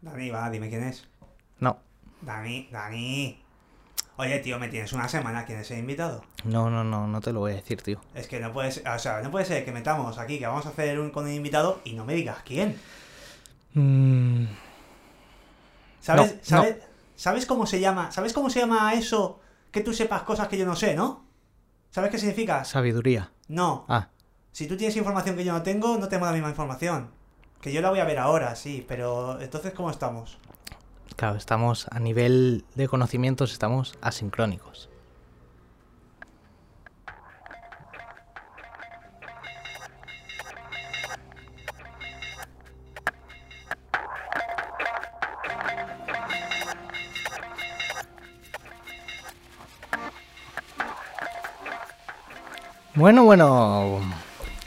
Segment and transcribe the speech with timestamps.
[0.00, 1.08] Dani, va, dime quién es.
[1.60, 1.78] No,
[2.22, 3.42] Dani, Dani.
[4.16, 5.44] Oye, tío, me tienes una semana.
[5.44, 6.24] ¿Quién es el invitado?
[6.44, 8.00] no, no, no, no te lo voy a decir, tío.
[8.14, 10.66] Es que no puede ser, o sea, no puede ser que metamos aquí, que vamos
[10.66, 12.76] a hacer un con un invitado y no me digas quién.
[13.74, 14.46] Mm,
[16.00, 16.76] ¿Sabes, No, sabes,
[17.16, 18.10] ¿sabes cómo se llama?
[18.10, 19.40] ¿Sabes cómo se llama eso?
[19.70, 21.24] Que tú sepas cosas que yo no sé, ¿no?
[21.90, 22.64] ¿Sabes qué significa?
[22.64, 23.30] sabiduría.
[23.48, 23.84] No.
[23.88, 24.08] Ah,
[24.52, 27.10] Si tú tienes información que yo no tengo, no tengo la misma información.
[27.60, 30.38] Que yo la voy a ver ahora, sí, pero entonces ¿cómo estamos?
[31.18, 34.88] claro, estamos a nivel de conocimientos, estamos asincrónicos.
[52.94, 54.00] Bueno, bueno,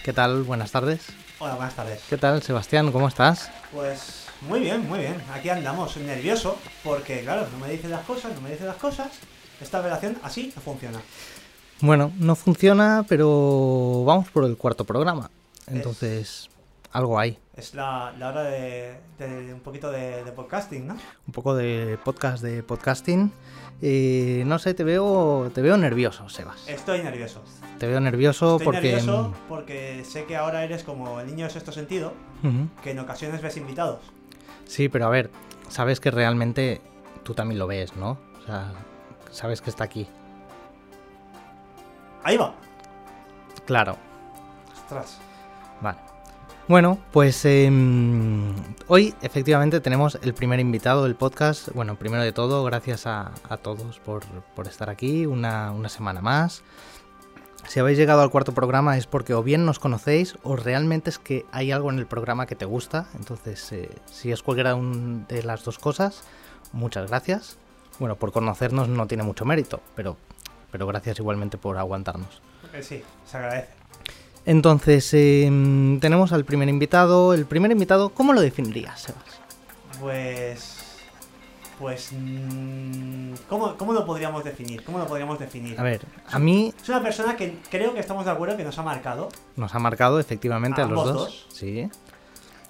[0.03, 0.43] ¿qué tal?
[0.43, 1.07] Buenas tardes.
[1.43, 2.03] Hola, buenas tardes.
[2.07, 2.91] ¿Qué tal, Sebastián?
[2.91, 3.49] ¿Cómo estás?
[3.73, 5.15] Pues muy bien, muy bien.
[5.33, 9.07] Aquí andamos, nervioso, porque claro, no me dices las cosas, no me dices las cosas.
[9.59, 11.01] Esta relación así no funciona.
[11.79, 15.31] Bueno, no funciona, pero vamos por el cuarto programa.
[15.65, 16.47] Entonces,
[16.91, 17.39] algo hay.
[17.61, 20.95] Es la, la hora de, de un poquito de, de podcasting, ¿no?
[21.27, 23.31] Un poco de podcast de podcasting.
[23.83, 26.67] Eh, no sé, te veo, te veo nervioso, Sebas.
[26.67, 27.43] Estoy nervioso.
[27.77, 28.93] Te veo nervioso Estoy porque...
[28.93, 32.13] nervioso porque sé que ahora eres como el niño de sexto sentido,
[32.83, 33.99] que en ocasiones ves invitados.
[34.65, 35.29] Sí, pero a ver,
[35.69, 36.81] sabes que realmente
[37.21, 38.17] tú también lo ves, ¿no?
[38.41, 38.71] O sea,
[39.29, 40.07] sabes que está aquí.
[42.23, 42.55] Ahí va.
[43.67, 43.97] Claro,
[44.73, 45.19] Ostras.
[45.79, 46.10] Vale.
[46.67, 48.53] Bueno, pues em,
[48.87, 51.69] hoy efectivamente tenemos el primer invitado del podcast.
[51.73, 53.31] Bueno, primero de todo, gracias a,
[53.61, 54.23] todos por,
[54.55, 56.63] por estar aquí una, una semana más.
[57.67, 61.19] Si habéis llegado al cuarto programa es porque o bien nos conocéis o realmente es
[61.19, 63.07] que hay algo en el programa que te gusta.
[63.15, 66.23] Entonces, eh, si es cualquiera de las dos cosas,
[66.73, 67.57] muchas gracias.
[67.99, 70.17] Bueno, por conocernos no tiene mucho mérito, pero,
[70.71, 72.41] pero gracias igualmente por aguantarnos.
[72.81, 73.80] Sí, se agradece.
[74.45, 77.33] Entonces, em, tenemos al primer invitado.
[77.33, 79.41] El primer invitado, ¿cómo lo definirías, Sebas?
[79.99, 80.77] Pues.
[81.79, 82.09] Pues.
[82.11, 84.83] mm, ¿cómo, ¿Cómo lo podríamos definir?
[84.83, 85.79] ¿Cómo lo podríamos definir?
[85.79, 88.77] A ver, a mí Es una persona que creo que estamos de acuerdo que nos
[88.77, 89.29] ha marcado.
[89.55, 91.47] nos ha marcado efectivamente ¿A a, los dos?
[91.51, 91.89] Sí.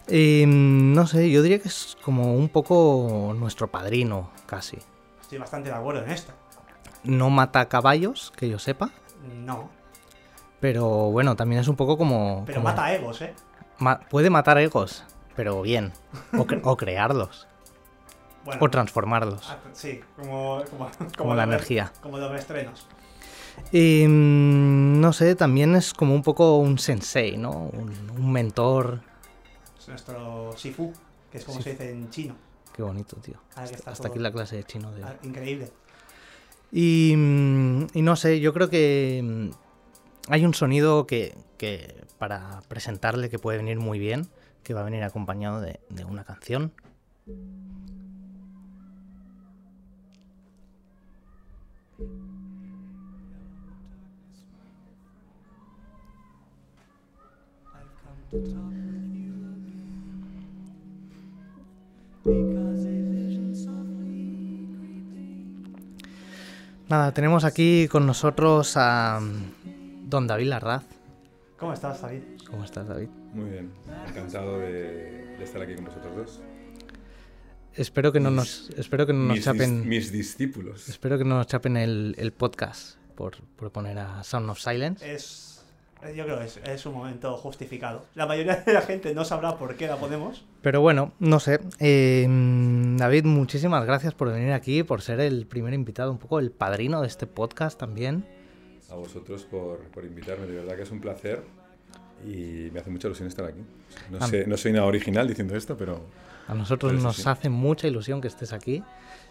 [0.08, 4.78] Em, no sé, yo diría que es como un poco nuestro padrino, casi.
[5.22, 6.34] Estoy bastante de acuerdo en esto.
[7.04, 8.92] No mata caballos, que yo sepa.
[9.46, 9.70] No.
[10.62, 12.44] Pero bueno, también es un poco como.
[12.46, 13.34] Pero como- mata egos, ¿eh?
[13.80, 15.04] ma- puede matar egos,
[15.36, 15.92] pero bien.
[16.34, 17.48] O, cre- o crearlos.
[18.46, 18.60] Bueno.
[18.64, 19.50] O transformarlos.
[19.50, 20.64] ah, Sí, como.
[20.70, 21.92] Como, Como la energía.
[22.02, 22.88] Como los estrenos.
[23.72, 27.52] Y, mm, no sé, también es como un poco un sensei, ¿no?
[27.52, 29.02] Un, un mentor.
[29.78, 30.94] Es nuestro Shifu,
[31.32, 32.36] que es como se dice en chino.
[32.74, 33.36] Qué bonito, tío.
[33.56, 35.04] Hasta, está hasta todo- aquí la clase de chino de.
[35.04, 35.72] Ah, Increíble.
[36.72, 39.50] Y, mm, y no sé, yo creo que mm,
[40.32, 41.36] hay un sonido que,
[42.18, 44.30] para presentarle que puede venir muy bien,
[44.64, 46.72] que va a venir acompañado de, de una canción.
[66.88, 69.20] Nada, tenemos aquí con nosotros a
[70.12, 70.84] don David Larraz.
[71.58, 72.22] ¿Cómo estás, David?
[72.50, 73.08] ¿Cómo estás, David?
[73.34, 73.72] Muy bien,
[74.08, 76.42] encantado de, de estar aquí con vosotros dos.
[77.74, 80.90] Espero que no Mis- nos, espero que no nos mis, chapen, dis- mis discípulos.
[80.90, 85.10] espero que no nos chapen el, el podcast por, por poner a Sound of Silence.
[85.12, 85.48] Es.
[86.16, 88.04] Yo creo que es, es un momento justificado.
[88.16, 90.44] La mayoría de la gente no sabrá por qué la ponemos.
[90.64, 91.60] Pero bueno, no sé.
[91.80, 92.26] eh,
[92.98, 97.02] David, muchísimas gracias por venir aquí, por ser el primer invitado, un poco el padrino
[97.02, 98.26] de este podcast también.
[98.92, 101.42] A vosotros por, por invitarme, de verdad que es un placer
[102.26, 103.62] y me hace mucha ilusión estar aquí.
[104.10, 106.02] No, sé, no soy nada original diciendo esto, pero
[106.48, 107.24] A nosotros nos sí.
[107.26, 108.84] hace mucha ilusión que estés aquí.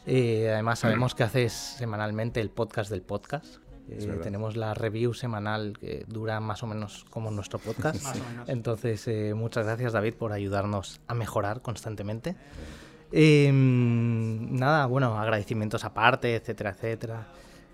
[0.06, 3.56] Eh, además, sabemos que haces semanalmente el podcast del podcast.
[3.88, 8.02] Eh, tenemos la review semanal que dura más o menos como nuestro podcast.
[8.02, 8.48] Más o menos.
[8.48, 12.34] Entonces, eh, muchas gracias David por ayudarnos a mejorar constantemente.
[13.12, 17.26] Eh, nada, bueno, agradecimientos aparte, etcétera, etcétera.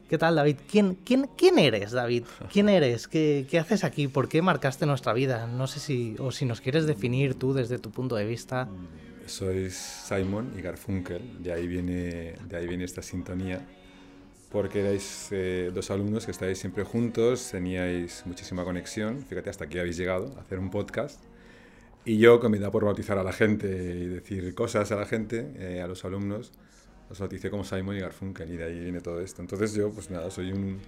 [0.08, 0.58] ¿Qué tal, David?
[0.70, 2.24] ¿Quién, quién, quién eres, David?
[2.52, 3.08] ¿Quién eres?
[3.08, 4.06] ¿Qué, ¿Qué haces aquí?
[4.06, 5.48] ¿Por qué marcaste nuestra vida?
[5.48, 8.68] No sé si, o si nos quieres definir tú desde tu punto de vista.
[9.26, 13.66] sois Simon y Garfunkel, de ahí viene, de ahí viene esta sintonía,
[14.50, 19.78] porque erais eh, dos alumnos que estáis siempre juntos, teníais muchísima conexión, fíjate hasta aquí
[19.80, 21.20] habéis llegado a hacer un podcast
[22.04, 25.06] Y yo, que me da por bautizar a la gente y decir cosas a la
[25.06, 26.52] gente, eh, a los alumnos,
[27.08, 29.42] los bauticé como Simon y Garfunkel y de ahí viene todo esto.
[29.42, 30.80] Entonces yo, pues nada, soy un,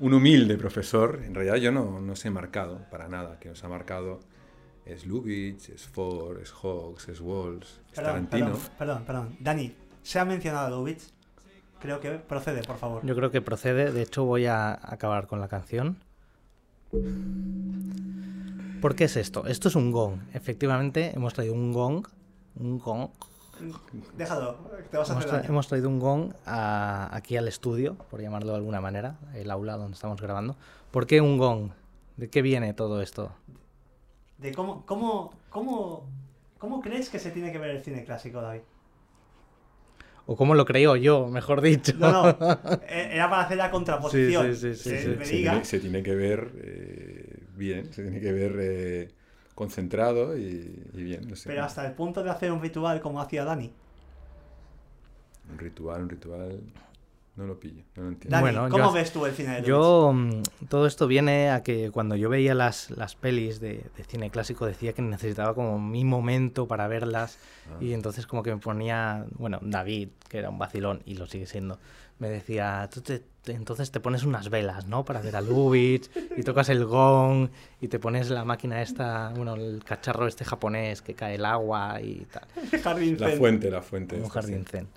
[0.00, 1.22] un humilde profesor.
[1.24, 3.38] En realidad yo no, no sé marcado para nada.
[3.38, 4.20] Que nos ha marcado
[4.84, 8.46] es Lubitsch, es Ford, es Hawks, es Walls, es Tarantino.
[8.46, 9.36] perdón, perdón, perdón.
[9.38, 11.10] Dani, ¿se ha mencionado a Lubitsch?
[11.80, 13.06] Creo que procede, por favor.
[13.06, 13.92] Yo creo que procede.
[13.92, 15.98] De hecho, voy a acabar con la canción.
[18.80, 19.46] ¿Por qué es esto?
[19.46, 20.20] Esto es un gong.
[20.32, 22.06] Efectivamente, hemos traído un gong.
[22.56, 23.10] Un gong.
[24.16, 24.56] Déjalo,
[24.90, 25.48] te vas a Hemos, hacer tra- daño.
[25.50, 29.76] hemos traído un gong a- aquí al estudio, por llamarlo de alguna manera, el aula
[29.76, 30.56] donde estamos grabando.
[30.90, 31.70] ¿Por qué un gong?
[32.16, 33.32] ¿De qué viene todo esto?
[34.38, 36.06] De cómo, cómo, cómo,
[36.58, 38.62] ¿Cómo crees que se tiene que ver el cine clásico, David?
[40.26, 41.92] O cómo lo creo yo, mejor dicho.
[41.96, 42.28] No, no,
[42.88, 44.54] eh, era para hacer la contraposición.
[44.54, 45.08] Sí, sí, sí, sí, Que sí.
[45.18, 49.14] me se, diga, tiene, se tiene que ver eh, bien, se tiene que ver eh,
[49.62, 51.28] concentrado y, y bien.
[51.28, 51.48] No sé.
[51.48, 53.72] pero hasta el punto de hacer un ritual como hacía Dani.
[55.50, 56.60] Un ritual, un ritual.
[57.34, 58.36] No lo pillo, no lo entiendo.
[58.36, 59.66] Dani, Bueno, ¿cómo yo- ves tú el cine de?
[59.66, 64.04] Yo, mm, todo esto viene a que cuando yo veía las, las pelis de, de
[64.04, 67.38] cine clásico decía que necesitaba como mi momento para verlas
[67.70, 67.76] Ah.
[67.80, 71.46] y entonces como que me ponía, bueno, David, que era un vacilón y lo sigue
[71.46, 71.78] siendo,
[72.18, 75.04] me decía, "Tú te- entonces te pones unas velas, ¿no?
[75.04, 77.48] Para ver a Lubitsch y tocas el gong
[77.80, 82.00] y te pones la máquina esta, bueno, el cacharro este japonés que cae el agua
[82.00, 82.46] y tal.
[82.82, 83.38] Jardín La Zen.
[83.38, 84.16] fuente, la fuente.
[84.16, 84.88] Un jardín zen.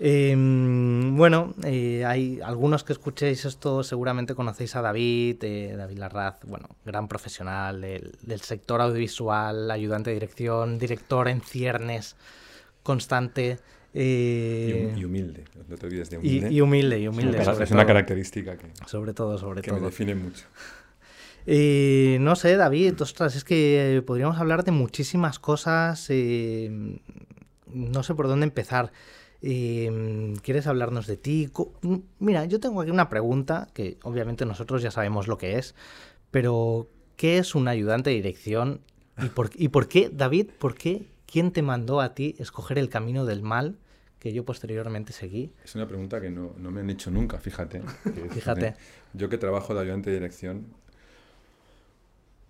[0.00, 6.36] Eh, bueno, eh, hay algunos que escuchéis esto, seguramente conocéis a David, eh, David Larraz,
[6.46, 12.14] bueno, gran profesional del, del sector audiovisual, ayudante de dirección, director en ciernes,
[12.84, 13.58] constante.
[13.94, 16.50] Y, eh, y humilde, no te olvides de y- humilde.
[16.52, 17.38] y humilde, y Es humilde.
[17.42, 17.86] una es una todo.
[17.86, 19.86] característica que, Sobre todo, sobre que me todo.
[19.86, 20.46] define mucho.
[21.50, 26.06] Eh, no sé, David, ostras, es que eh, podríamos hablar de muchísimas cosas.
[26.10, 27.00] eh,
[27.72, 28.92] no sé por dónde empezar.
[29.40, 31.48] Eh, ¿Quieres hablarnos de ti?
[32.18, 35.74] Mira, yo tengo aquí una pregunta que obviamente nosotros ya sabemos lo que es,
[36.30, 38.82] pero ¿qué es un ayudante de dirección?
[39.22, 41.06] ¿Y por, y por qué, David, por qué?
[41.30, 43.76] ¿Quién te mandó a ti escoger el camino del mal
[44.18, 45.52] que yo posteriormente seguí?
[45.64, 47.82] Es una pregunta que no, no me han hecho nunca, fíjate.
[48.04, 48.74] Que- Fíjate.
[49.12, 50.66] Yo que trabajo de ayudante de dirección,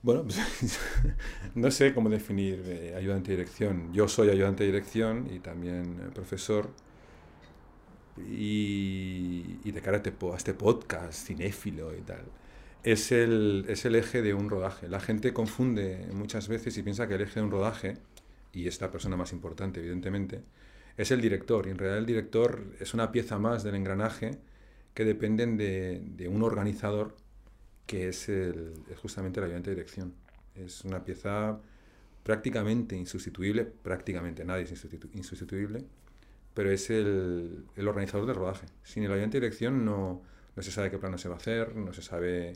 [0.02, 0.38] bueno, pues,
[1.54, 3.92] no sé cómo definir eh, ayudante de dirección.
[3.92, 6.70] Yo soy ayudante de dirección y también eh, profesor.
[8.26, 12.24] Y, y de cara a este, a este podcast cinéfilo y tal,
[12.82, 14.88] es el, es el eje de un rodaje.
[14.88, 17.98] La gente confunde muchas veces y piensa que el eje de un rodaje,
[18.52, 20.42] y es la persona más importante, evidentemente,
[20.96, 21.66] es el director.
[21.66, 24.32] Y en realidad el director es una pieza más del engranaje
[24.94, 27.14] que dependen de, de un organizador
[27.86, 30.14] que es, el, es justamente el ayudante de dirección.
[30.54, 31.60] Es una pieza
[32.22, 35.84] prácticamente insustituible, prácticamente nadie es insustitu- insustituible,
[36.52, 38.66] pero es el, el organizador del rodaje.
[38.82, 40.22] Sin el ayudante de dirección no,
[40.56, 42.54] no se sabe qué plano se va a hacer, no se sabe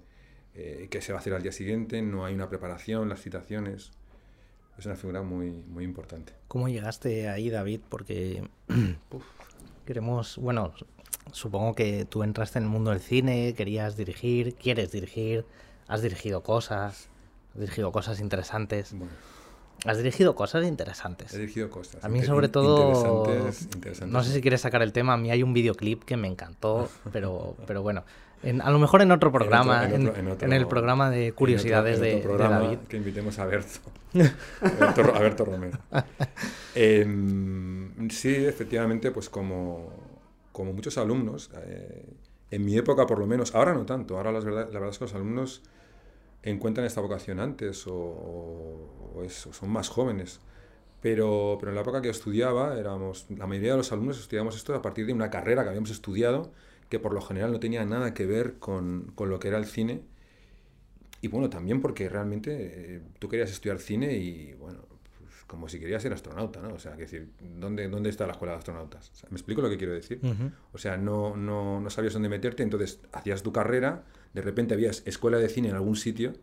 [0.54, 3.92] eh, qué se va a hacer al día siguiente, no hay una preparación, las citaciones.
[4.78, 6.32] Es una figura muy, muy importante.
[6.48, 7.80] ¿Cómo llegaste ahí, David?
[7.88, 8.42] Porque
[9.86, 10.72] queremos, bueno,
[11.32, 15.44] supongo que tú entraste en el mundo del cine, querías dirigir, quieres dirigir,
[15.88, 17.08] has dirigido cosas,
[17.54, 19.12] has dirigido cosas interesantes, Bueno,
[19.84, 21.34] has dirigido cosas interesantes.
[21.34, 22.04] he dirigido cosas.
[22.04, 22.88] A mí sobre todo,
[23.24, 24.12] Interesantes, interesantes.
[24.12, 26.88] no sé si quieres sacar el tema, a mí hay un videoclip que me encantó,
[27.12, 28.04] pero, pero bueno,
[28.42, 31.10] en- a lo mejor en otro programa, en en, otro- en otro- en el programa
[31.10, 32.78] de curiosidades de- otro de, programa David.
[32.88, 33.80] Que invitemos a Berto.
[35.14, 35.78] a Berto, Romero.
[36.74, 39.90] Em, sí, efectivamente, pues como,
[40.52, 42.06] como muchos alumnos, eh,
[42.50, 44.98] en mi época por lo menos, ahora no tanto, ahora las verdad- la verdad es
[44.98, 45.62] que los alumnos
[46.42, 50.40] encuentran esta vocación antes o, o- o es- o son más jóvenes.
[51.00, 54.74] Pero, pero en la época que estudiaba, éramos, la mayoría de los alumnos estudiamos esto
[54.74, 56.52] a partir de una carrera que habíamos estudiado
[56.92, 59.64] que por lo general no tenía nada que ver con, con lo que era el
[59.64, 60.02] cine.
[61.22, 64.84] Y bueno, también porque realmente eh, tú querías estudiar cine y bueno,
[65.18, 66.74] pues, como si querías ser astronauta, ¿no?
[66.74, 69.08] O sea, que decir, ¿dónde, ¿dónde está la escuela de astronautas?
[69.08, 70.20] O sea, ¿Me explico lo que quiero decir?
[70.22, 70.50] Ujú.
[70.74, 75.02] O sea, no, no, no sabías dónde meterte, entonces hacías tu carrera, de repente habías
[75.06, 76.34] escuela de cine en algún sitio,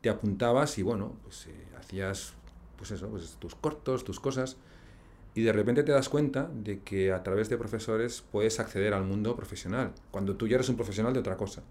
[0.00, 2.34] te apuntabas y bueno, pues eh, hacías
[2.76, 4.58] pues eso, pues tus cortos, tus cosas,
[5.34, 9.04] y de repente te das cuenta de que a través de profesores puedes acceder al
[9.04, 11.62] mundo profesional, cuando tú ya eres un profesional de otra cosa.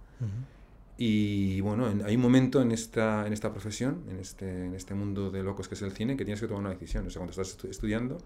[0.99, 4.95] Y bueno, en- hay un momento en esta, en esta profesión, en este, en este
[4.95, 7.05] mundo de locos que es el cine, que tienes que tomar una decisión.
[7.05, 8.17] O sea, cuando estás estu- estudiando,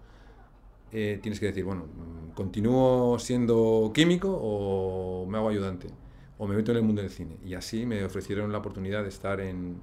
[0.90, 1.86] eh, tienes que decir, bueno,
[2.34, 5.88] ¿continúo siendo químico o me hago ayudante?
[6.38, 7.36] O me meto en el mundo del cine.
[7.44, 9.76] Y así me ofrecieron la oportunidad de estar en,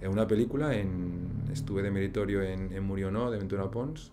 [0.00, 4.10] en una película, en, estuve de meritorio en, en Murionó, de Ventura Pons,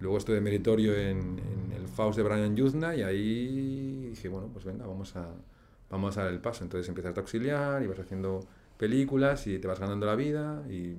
[0.00, 4.48] luego estuve de meritorio en, en el Faust de Brian Yuzna y ahí dije, bueno,
[4.52, 5.26] pues venga, vamos a,
[5.90, 6.64] vamos a dar el paso.
[6.64, 8.40] Entonces empiezas a auxiliar y vas haciendo
[8.76, 10.94] películas y te vas ganando la vida y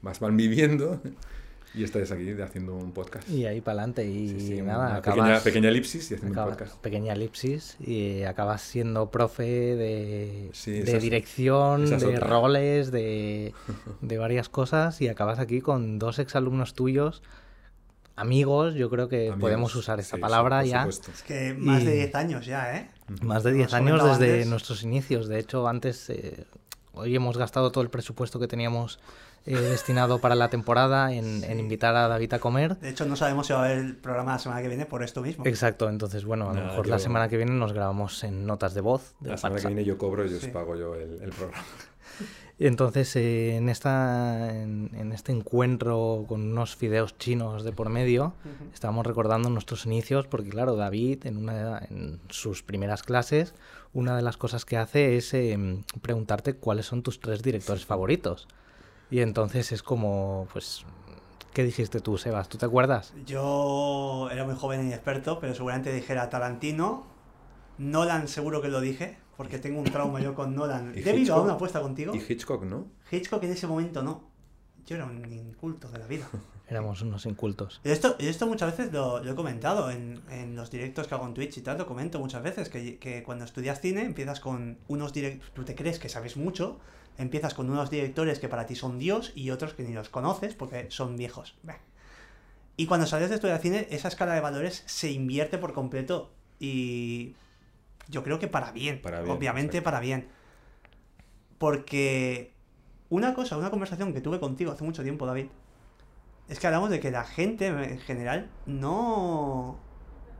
[0.00, 1.00] vas van viviendo
[1.74, 3.28] y estás aquí haciendo un podcast.
[3.28, 6.52] Y ahí para adelante y Sí, sí, nada, acabas, pequeña, pequeña elipsis y haciendo acabas-
[6.52, 6.80] un podcast.
[6.80, 9.42] pequeña elipsis y acabas siendo profe
[9.76, 13.52] de, Sí, de dirección, de roles, de,
[14.00, 17.22] de varias cosas y acabas aquí con dos exalumnos tuyos,
[18.20, 20.78] amigos, yo creo que Amigos, podemos usar esta sí, sí, palabra por ya.
[20.80, 21.10] supuesto.
[21.12, 22.90] Es que más Y- de 10 años ya, ¿eh?
[23.22, 24.46] Más de Como 10 os años desde antes.
[24.48, 25.28] nuestros inicios.
[25.28, 26.44] De hecho, antes, eh,
[26.92, 28.98] hoy hemos gastado todo el presupuesto que teníamos
[29.46, 32.76] eh, destinado para la temporada en, en invitar a David a comer.
[32.80, 35.02] De hecho, no sabemos si va a haber el programa la semana que viene por
[35.02, 35.46] esto mismo.
[35.46, 38.82] Exacto, entonces, bueno, a lo mejor la semana que viene nos grabamos en notas de
[38.82, 39.14] voz.
[39.20, 40.48] De La semana que viene yo cobro y os Sí.
[40.48, 41.64] pago yo el, el programa.
[42.60, 47.88] Y entonces, eh, en, esta, en, en este encuentro con unos fideos chinos de por
[47.88, 48.34] medio,
[48.74, 53.54] estábamos recordando nuestros inicios, porque claro, David en, una, en sus primeras clases,
[53.92, 55.56] una de las cosas que hace es eh,
[56.02, 58.48] preguntarte cuáles son tus tres directores favoritos.
[59.08, 60.84] Y entonces es como, pues,
[61.54, 62.48] ¿qué dijiste tú, Sebas?
[62.48, 63.14] ¿Tú te acuerdas?
[63.24, 67.06] Yo era muy joven e inexperto, pero seguramente dijera Tarantino.
[67.78, 70.92] Nolan seguro que lo dije, porque tengo un trauma yo con Nolan.
[70.96, 72.12] ¿Y Debido a una apuesta contigo.
[72.12, 72.88] Y Hitchcock, ¿no?
[73.08, 74.32] Hitchcock en ese momento no.
[74.84, 76.28] Yo era un inculto de la vida.
[76.68, 77.80] Éramos unos incultos.
[77.84, 81.14] Y esto, y esto muchas veces lo, lo he comentado en, en los directos que
[81.14, 84.40] hago en Twitch y tal, lo comento muchas veces, que, que cuando estudias cine empiezas
[84.40, 86.80] con unos directores, tú te crees que sabes mucho,
[87.16, 90.56] empiezas con unos directores que para ti son Dios y otros que ni los conoces
[90.56, 91.54] porque son viejos.
[92.76, 97.36] Y cuando sales de estudiar cine, esa escala de valores se invierte por completo y
[98.08, 99.84] yo creo que para bien, Para bien, obviamente exacto.
[99.84, 100.28] para bien.
[101.58, 102.52] Porque
[103.10, 105.46] una cosa, una conversación que tuve contigo hace mucho tiempo, David,
[106.48, 109.78] es que hablamos de que la gente en general no,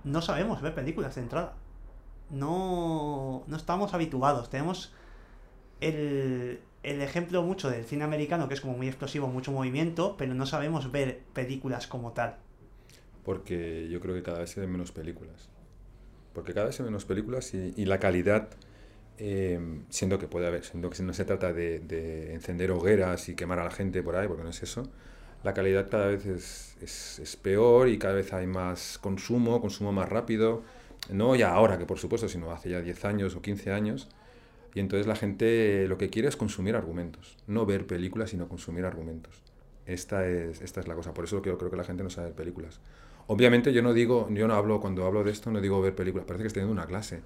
[0.04, 1.54] no sabemos ver películas de entrada.
[2.30, 4.50] No, no estamos habituados.
[4.50, 4.92] Tenemos
[5.80, 10.34] el, el ejemplo mucho del cine americano, que es como muy explosivo, mucho movimiento, pero
[10.34, 12.36] no sabemos ver películas como tal.
[13.24, 15.50] Porque yo creo que cada vez se ven menos películas.
[16.38, 18.48] Porque cada vez ven menos películas y, y la calidad,
[19.18, 23.34] eh, siendo que puede haber, siendo que no se trata de, de encender hogueras y
[23.34, 24.88] quemar a la gente por ahí, porque no es eso,
[25.42, 29.92] la calidad cada vez es, es, es peor y cada vez hay más consumo, consumo
[29.92, 30.62] más rápido.
[31.10, 34.08] No ya ahora, que por supuesto, sino hace ya 10 años o 15 años.
[34.74, 38.84] Y entonces la gente lo que quiere es consumir argumentos, no ver películas, sino consumir
[38.84, 39.42] argumentos.
[39.86, 42.28] Esta es, esta es la cosa, por eso creo, creo que la gente no sabe
[42.28, 42.78] ver películas.
[43.28, 46.26] Obviamente yo no digo, yo no hablo, cuando hablo de esto no digo ver películas,
[46.26, 47.20] parece que estoy en una clase.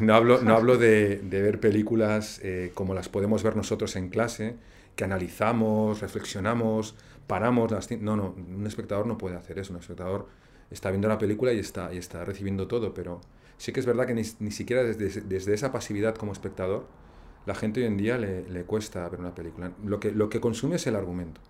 [0.00, 4.54] No hablo, no hablo de, ver películas eh, como las podemos ver nosotros en clase,
[4.94, 6.94] que analizamos, reflexionamos,
[7.26, 7.90] paramos las...
[7.90, 10.28] No, no, un espectador no puede hacer eso, un espectador
[10.70, 13.20] está viendo la película y está, y está recibiendo todo, pero
[13.58, 16.86] sí que es verdad que ni, ni siquiera desde, desde esa pasividad como espectador,
[17.44, 19.72] la gente hoy en día le, le cuesta ver una película.
[19.84, 21.40] Lo que, lo que consume es el argumento.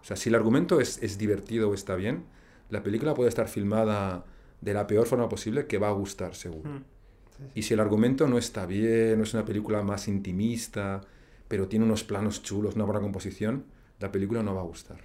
[0.00, 2.24] O sea, si el argumento es, es divertido o está bien,
[2.70, 4.24] la película puede estar filmada
[4.60, 6.68] de la peor forma posible que va a gustar, seguro.
[6.70, 6.82] Mm.
[7.54, 11.02] Y si el argumento no está bien, no es una película más intimista,
[11.48, 13.64] pero tiene unos planos chulos, una buena composición,
[14.00, 14.98] la película no va a gustar.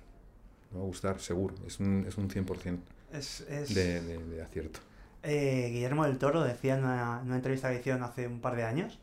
[0.71, 1.55] No va a gustar, seguro.
[1.67, 2.79] Es un, es un 100%
[3.11, 4.79] Es, es- de, de- de acierto.
[5.23, 8.55] eh, Guillermo del Toro decía en una, en una entrevista que hicieron hace un par
[8.55, 8.97] de años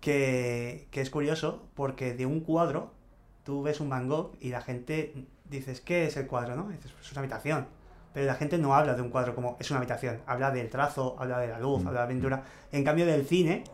[0.00, 2.92] que, que es curioso porque de un cuadro
[3.44, 5.12] tú ves un Van Gogh y la gente
[5.50, 6.56] dices, ¿qué es el cuadro?
[6.56, 6.68] ¿no?
[6.68, 7.66] Dices, pues es una habitación.
[8.12, 10.20] Pero la gente no habla de un cuadro como es una habitación.
[10.26, 11.88] Habla del trazo, habla de la luz, Mm.
[11.88, 12.44] habla de la pintura.
[12.72, 13.64] En cambio del cine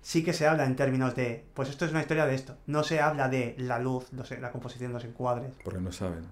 [0.00, 2.56] sí que se habla en términos de, pues esto es una historia de esto.
[2.66, 5.54] No se habla de la luz, los- la composición los encuadres.
[5.62, 6.24] Porque no saben.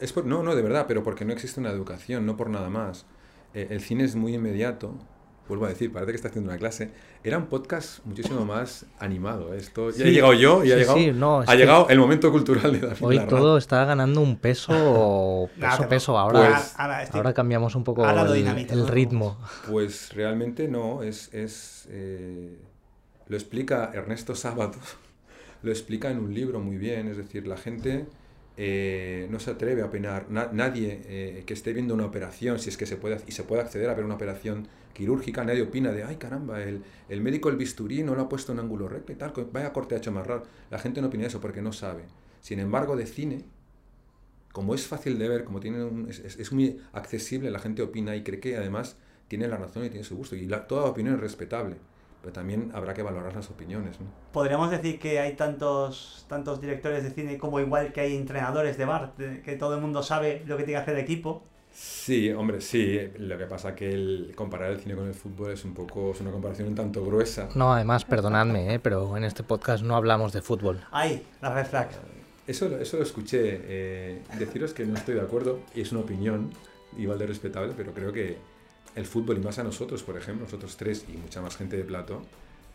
[0.00, 2.68] Es por- no, no, de verdad, pero porque no existe una educación, no por nada
[2.68, 3.06] más.
[3.54, 4.94] Eh, el cine es muy inmediato.
[5.48, 6.90] Vuelvo a decir, parece que está haciendo una clase.
[7.24, 9.54] Era un podcast muchísimo más animado.
[9.54, 9.56] ¿eh?
[9.56, 11.88] Esto, ya he llegado yo y ha sí, llegado, sí, no, es ha que llegado
[11.88, 16.18] el momento cultural de David Hoy todo está ganando un peso, peso, peso.
[16.18, 19.38] Ahora, Pues- ahora, estoy- ahora cambiamos un poco el, ritmo.
[19.68, 22.58] Pues realmente no, es, es eh,
[23.28, 24.78] lo explica Ernesto Sábato,
[25.62, 28.06] lo explica en un libro muy bien, es decir, la gente
[28.58, 32.68] eh, no se atreve a opinar, Na- nadie eh, que esté viendo una operación, si
[32.70, 35.92] es que se puede, y se puede acceder a ver una operación quirúrgica, nadie opina
[35.92, 39.12] de, ay caramba, el, el médico el bisturí no lo ha puesto en ángulo recto
[39.12, 40.44] y tal, vaya corte ha hecho más raro.
[40.70, 42.02] La gente no opina eso porque no sabe.
[42.40, 43.44] Sin embargo, de cine,
[44.52, 48.16] como es fácil de ver, como tiene un- es- es muy accesible, la gente opina
[48.16, 48.96] y cree que además
[49.28, 50.36] tiene la razón y tiene su gusto.
[50.36, 51.76] Y la- toda opinión es respetable.
[52.20, 54.00] Pero también habrá que valorar las opiniones.
[54.00, 54.06] ¿no?
[54.32, 58.84] Podríamos decir que hay tantos, tantos directores de cine como igual que hay entrenadores de
[58.84, 59.12] bar,
[59.44, 61.42] que todo el mundo sabe lo que tiene que hacer el equipo.
[61.72, 62.98] Sí, hombre, sí.
[63.18, 66.20] Lo que pasa que el comparar el cine con el fútbol es un poco, es
[66.20, 67.48] una comparación un tanto gruesa.
[67.54, 68.80] No, además, perdonadme, ¿eh?
[68.80, 70.80] pero en este podcast no hablamos de fútbol.
[70.90, 71.90] Ahí, la red flag.
[72.48, 73.60] Eso, eso lo escuché.
[73.62, 76.50] eh, deciros que no estoy de acuerdo, y es una opinión
[76.96, 78.38] igual de respetable, pero creo que
[78.98, 81.84] el fútbol, y más a nosotros, por ejemplo, nosotros tres y mucha más gente de
[81.84, 82.22] plato,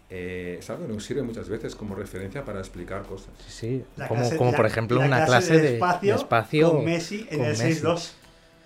[0.09, 3.29] eh, es algo que nos sirve muchas veces como referencia para explicar cosas.
[3.47, 3.85] Sí, sí.
[3.97, 6.85] La Como, clase- como la- por ejemplo la una clase, de, espacio, de espacio con
[6.85, 8.11] Messi en con el Messi, 6-2.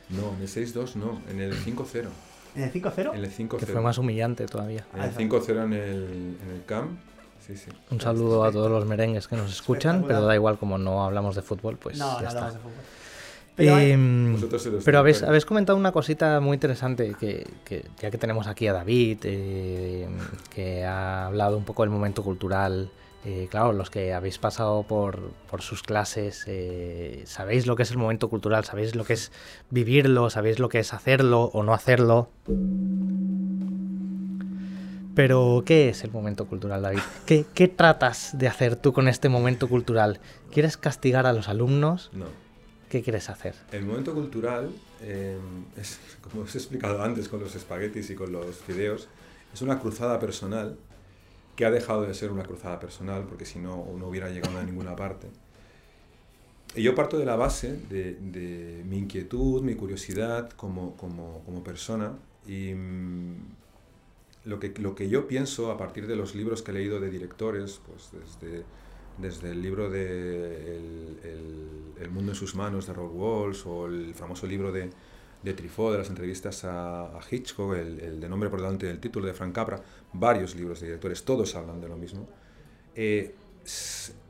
[0.09, 2.09] No, en el 6-2 no, en el 5-0.
[2.55, 3.13] ¿En el 5-0?
[3.13, 3.57] En el 5-0.
[3.59, 4.85] que fue más humillante todavía.
[4.95, 6.99] En el 5-0 en el, en el camp.
[7.45, 7.69] Sí, sí.
[7.91, 11.35] Un saludo a todos los merengues que nos escuchan, pero da igual como no hablamos
[11.35, 12.39] de fútbol, pues no, ya no está.
[12.47, 12.83] hablamos de fútbol.
[13.57, 18.11] Pero Em, Vosotros se lo pero habéis, comentado una cosita muy interesante, que, que ya
[18.11, 20.07] que tenemos aquí a David, eh,
[20.53, 22.91] que ha hablado un poco del momento cultural,
[23.25, 27.89] eh, claro, los que habéis pasado por, por sus clases, eh, sabéis lo que es
[27.89, 29.31] el momento cultural, sabéis lo que es
[29.71, 32.29] vivirlo, sabéis lo que es hacerlo o no hacerlo.
[35.15, 36.99] Pero, ¿qué es el momento cultural, David?
[37.25, 40.19] ¿Qué, qué tratas de hacer tú con este momento cultural?
[40.51, 42.11] ¿Quieres castigar a los alumnos?
[42.13, 42.46] No.
[42.89, 43.55] ¿Qué quieres hacer?
[43.71, 45.37] El momento cultural, eh,
[45.75, 49.07] es, como os he explicado antes con los espaguetis y con los fideos,
[49.53, 50.77] es una cruzada personal
[51.55, 54.63] que ha dejado de ser una cruzada personal porque si no, no hubiera llegado a
[54.63, 55.27] ninguna parte.
[56.75, 61.63] Y yo parto de la base de, de mi inquietud, mi curiosidad como, como, como
[61.63, 62.13] persona
[62.45, 63.35] y mm,
[64.45, 67.09] lo, que, lo que yo pienso a partir de los libros que he leído de
[67.09, 68.63] directores, pues desde,
[69.17, 73.87] desde el libro de el, el- El mundo en sus manos de Rob Walsh o
[73.87, 74.91] el famoso libro de,
[75.43, 78.99] de Truffaut, de las entrevistas a, a Hitchcock, el, el de nombre por delante del
[78.99, 79.81] título de Frank Capra,
[80.13, 82.29] varios libros de directores, todos hablan de lo mismo,
[82.95, 83.35] eh,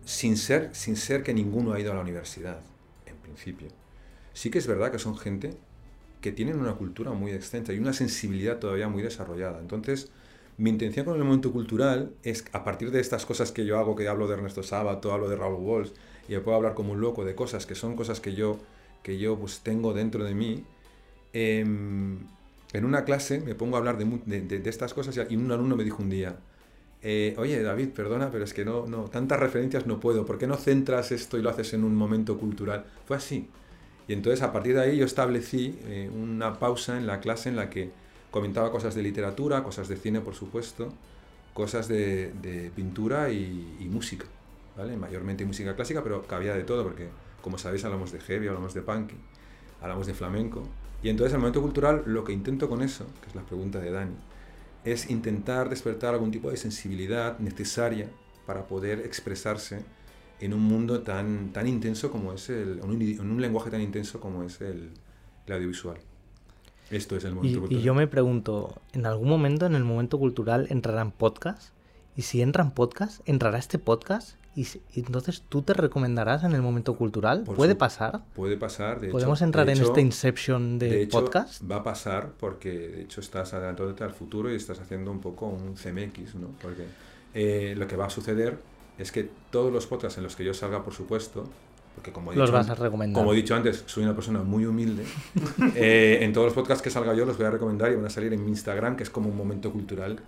[0.06, 2.62] sin, ser, sin ser que ninguno ha ido a la universidad,
[3.06, 3.70] en principio.
[4.34, 5.58] Sí que es verdad que son gente
[6.22, 9.60] que tienen una cultura muy extensa y una sensibilidad todavía muy desarrollada.
[9.60, 10.12] Entonces,
[10.58, 13.96] mi intención con el momento cultural es, a partir de estas cosas que yo hago,
[13.96, 15.92] que hablo de Ernesto Sábato, hablo de Raúl Walsh,
[16.28, 18.58] y me puedo hablar como un loco de cosas que son cosas que yo,
[19.04, 20.64] que yo pues, tengo dentro de mí,
[21.34, 22.20] em,
[22.74, 25.52] en una clase me pongo a hablar de, de- de- de estas cosas y un
[25.52, 26.38] alumno me dijo un día,
[27.02, 30.48] eh, oye David, perdona, pero es que no, no, tantas referencias no puedo, ¿por qué
[30.48, 32.86] no centras esto y lo haces en un momento cultural?
[33.06, 33.50] Fue así.
[34.08, 37.56] Y entonces a partir de ahí yo establecí eh, una pausa en la clase en
[37.58, 37.92] la que
[38.32, 40.94] comentaba cosas de literatura, cosas de cine por supuesto,
[41.54, 44.26] cosas de, pintura y, música,
[44.76, 44.96] ¿vale?
[44.98, 47.10] Mayormente música clásica, pero cabía de todo porque
[47.42, 49.12] como sabéis hablamos de heavy, hablamos de punk,
[49.82, 50.64] hablamos de flamenco.
[51.02, 53.92] Y entonces el momento cultural lo que intento con eso, que es la pregunta de
[53.92, 54.16] Dani,
[54.84, 58.10] es intentar despertar algún tipo de sensibilidad necesaria
[58.46, 59.84] para poder expresarse
[60.40, 64.44] en un mundo tan, tan intenso como es el, en un, lenguaje tan intenso como
[64.44, 64.92] es el
[65.50, 65.98] audiovisual.
[66.92, 67.82] Esto es el momento Y, cultural.
[67.82, 71.74] y yo me pregunto, ¿en algún momento en el momento cultural entrarán podcasts?
[72.16, 74.38] Y si entran podcasts, ¿entrará este podcast?
[74.56, 77.44] Y, si- y entonces tú te recomendarás en el momento cultural.
[77.44, 78.22] Por ¿Puede su- pasar?
[78.34, 81.62] Puede pasar, de ¿Podemos hecho- entrar de en hecho- este Inception de, de hecho, podcast?
[81.70, 85.46] Va a pasar porque de hecho estás adelantándote al futuro y estás haciendo un poco
[85.46, 86.48] un CMX, ¿no?
[86.62, 86.86] Porque
[87.36, 88.58] eh, lo que va a suceder
[88.98, 91.44] es que todos los podcasts en los que yo salga, por supuesto,
[91.98, 93.12] porque como he Los dicho vas a.
[93.12, 95.04] Como he dicho antes, soy una persona muy humilde.
[95.76, 98.10] Eh, en todos los podcasts que salga yo los voy a recomendar y van a
[98.10, 100.20] salir en mi Instagram, que es como un momento cultural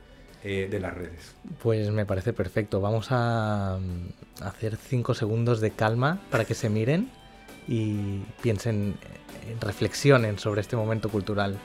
[0.44, 1.36] eh, de las redes.
[1.62, 2.82] Pues me parece perfecto.
[2.82, 7.10] Vamos a mm, hacer cinco segundos de calma para que se miren
[7.68, 8.96] y piensen,
[9.46, 11.58] eh, reflexionen sobre este momento cultural.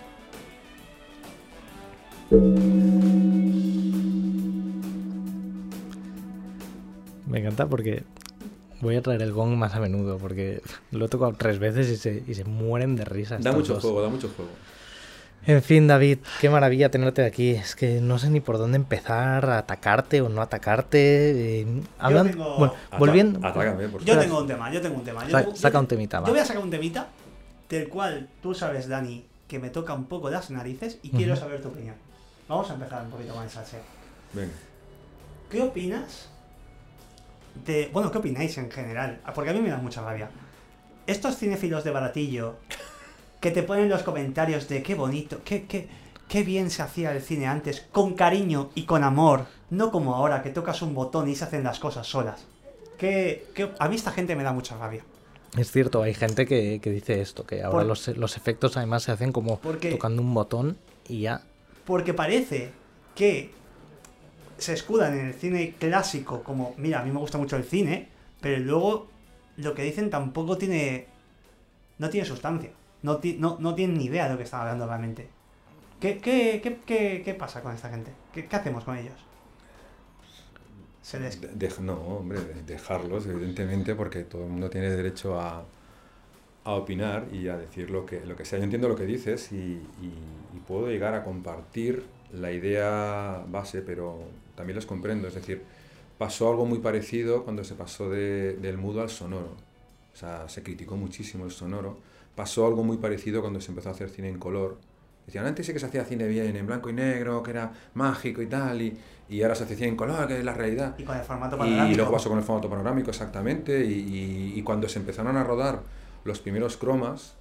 [7.27, 8.05] Me encanta porque
[8.85, 11.97] voy a traer el gong más a menudo porque lo he tocado tres veces y
[11.97, 13.39] se, y se mueren de risa.
[13.41, 13.83] Da mucho dos.
[13.83, 14.51] juego, da mucho juego.
[15.47, 17.51] En fin, David, qué maravilla tenerte aquí.
[17.51, 21.61] Es que no sé ni por dónde empezar, a atacarte o no atacarte.
[21.61, 21.67] eh,
[21.99, 23.47] hablan- tengo- bueno, Ata- volviendo.
[23.47, 25.23] Atácame, por Yo tengo un tema, yo tengo un tema.
[25.25, 26.27] Yo Sa- tengo- yo saca un temita, va.
[26.29, 27.09] Yo voy a sacar un temita
[27.69, 31.61] del cual tú sabes, Dani, que me toca un poco las narices y quiero saber
[31.61, 31.97] tu opinión.
[32.49, 33.81] Vamos a empezar un poquito con el salseo.
[34.33, 34.53] Venga.
[35.51, 36.31] ¿Qué opinas
[37.67, 37.91] de...
[37.93, 39.21] Bueno, ¿qué opináis en general?
[39.25, 40.31] Ah, Porque a mí me da mucha rabia.
[41.07, 42.57] Estos cinéfilos de baratillo
[43.41, 45.89] que te ponen los comentarios de qué bonito, qué, qué,
[46.29, 50.43] qué bien se hacía el cine antes, con cariño y con amor, no como ahora
[50.43, 52.47] que tocas un botón y se hacen las cosas solas.
[52.99, 55.05] Que, que a mí esta gente me da mucha rabia.
[55.59, 59.03] Es cierto, hay gente que, que dice esto, que ahora Por- los, los efectos además
[59.03, 61.43] se hacen como Porque- tocando un botón y ya.
[61.85, 62.71] Porque parece
[63.15, 63.51] que
[64.59, 68.09] se escudan en el cine clásico como, mira, a mí me gusta mucho el cine,
[68.41, 69.09] pero luego
[69.57, 71.07] lo que dicen tampoco tiene...
[71.99, 72.71] no tiene sustancia.
[73.03, 75.29] No, ti- no, no tienen ni idea de lo que están hablando realmente.
[76.01, 78.13] ¿Qué, qué, qué, qué, qué pasa con esta gente?
[78.33, 79.15] ¿Qué, qué hacemos con ellos?
[81.03, 81.41] Se les...
[81.41, 85.65] De- no, hombre, de- dejarlos, evidentemente, porque todo el mundo tiene derecho a,
[86.65, 88.59] a opinar y a decir lo que, lo que sea.
[88.59, 89.81] Yo entiendo lo que dices y
[90.67, 94.19] puedo llegar a compartir la idea base, pero
[94.55, 95.29] también los comprendo.
[95.29, 95.63] Es decir,
[96.19, 99.57] pasó algo muy parecido cuando se pasó de- del mudo al sonoro.
[100.13, 101.99] O sea, se criticó muchísimo el sonoro.
[102.37, 104.79] Pasó algo muy parecido cuando se empezó a hacer cine en color.
[105.27, 108.43] Decían, antes sí que se hacía cine bien, en blanco y negro, que era mágico
[108.43, 108.97] y tal, y,
[109.29, 110.95] y ahora se hace cine en color, que es la realidad.
[110.99, 111.57] Y con el formato
[111.91, 113.85] Y luego pasó con el formato panorámico, exactamente.
[113.85, 115.83] Y, y- y cuando se empezaron a rodar
[116.25, 117.35] los primeros cromas,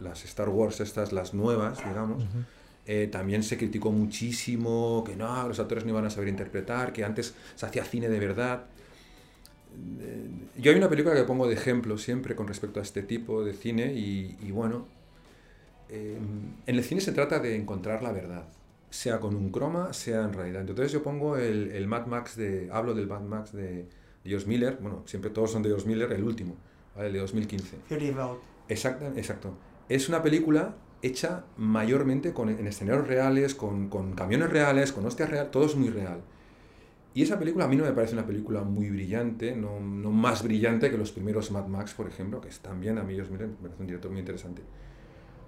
[0.00, 2.24] las Star Wars, estas, las nuevas, digamos,
[2.92, 7.04] eh, también se criticó muchísimo que no, los actores no iban a saber interpretar, que
[7.04, 8.64] antes se hacía cine de verdad.
[10.00, 13.44] Eh, Yo hay una película que pongo de ejemplo siempre con respecto a este tipo
[13.44, 14.88] de cine y, y bueno,
[15.88, 16.18] eh,
[16.66, 18.48] en el cine se trata de encontrar la verdad,
[18.90, 20.62] sea con un croma, sea en realidad.
[20.62, 23.86] Entonces yo pongo el, el Mad Max de, hablo del Mad Max de, de
[24.24, 26.56] George Miller, bueno, siempre todos son de George Miller, el último,
[26.96, 27.06] ¿vale?
[27.06, 27.76] el de 2015.
[27.88, 28.38] Fury Road.
[28.68, 29.54] Exacto, exacto.
[29.88, 35.30] Es una película hecha mayormente con, en escenarios reales, con, con camiones reales, con hostias
[35.30, 36.20] reales, todo es muy real.
[37.12, 40.44] Y esa película a mí no me parece una película muy brillante, no, no más
[40.44, 43.48] brillante que los primeros Mad Max, por ejemplo, que es también a mí George Miller
[43.48, 44.62] me parece un director muy interesante.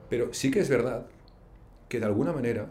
[0.08, 1.06] Pero sí que es verdad
[1.88, 2.70] que de alguna manera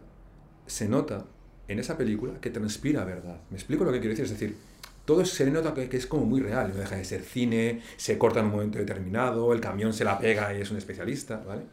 [0.66, 1.26] se nota
[1.68, 3.40] en esa película que transpira verdad.
[3.50, 4.26] ¿Me explico lo que quiero decir?
[4.26, 4.58] Es decir,
[5.06, 8.18] todo se nota que, que es como muy real, no deja de ser cine, se
[8.18, 11.64] corta en un momento determinado, el camión se la pega y es un especialista, ¿vale?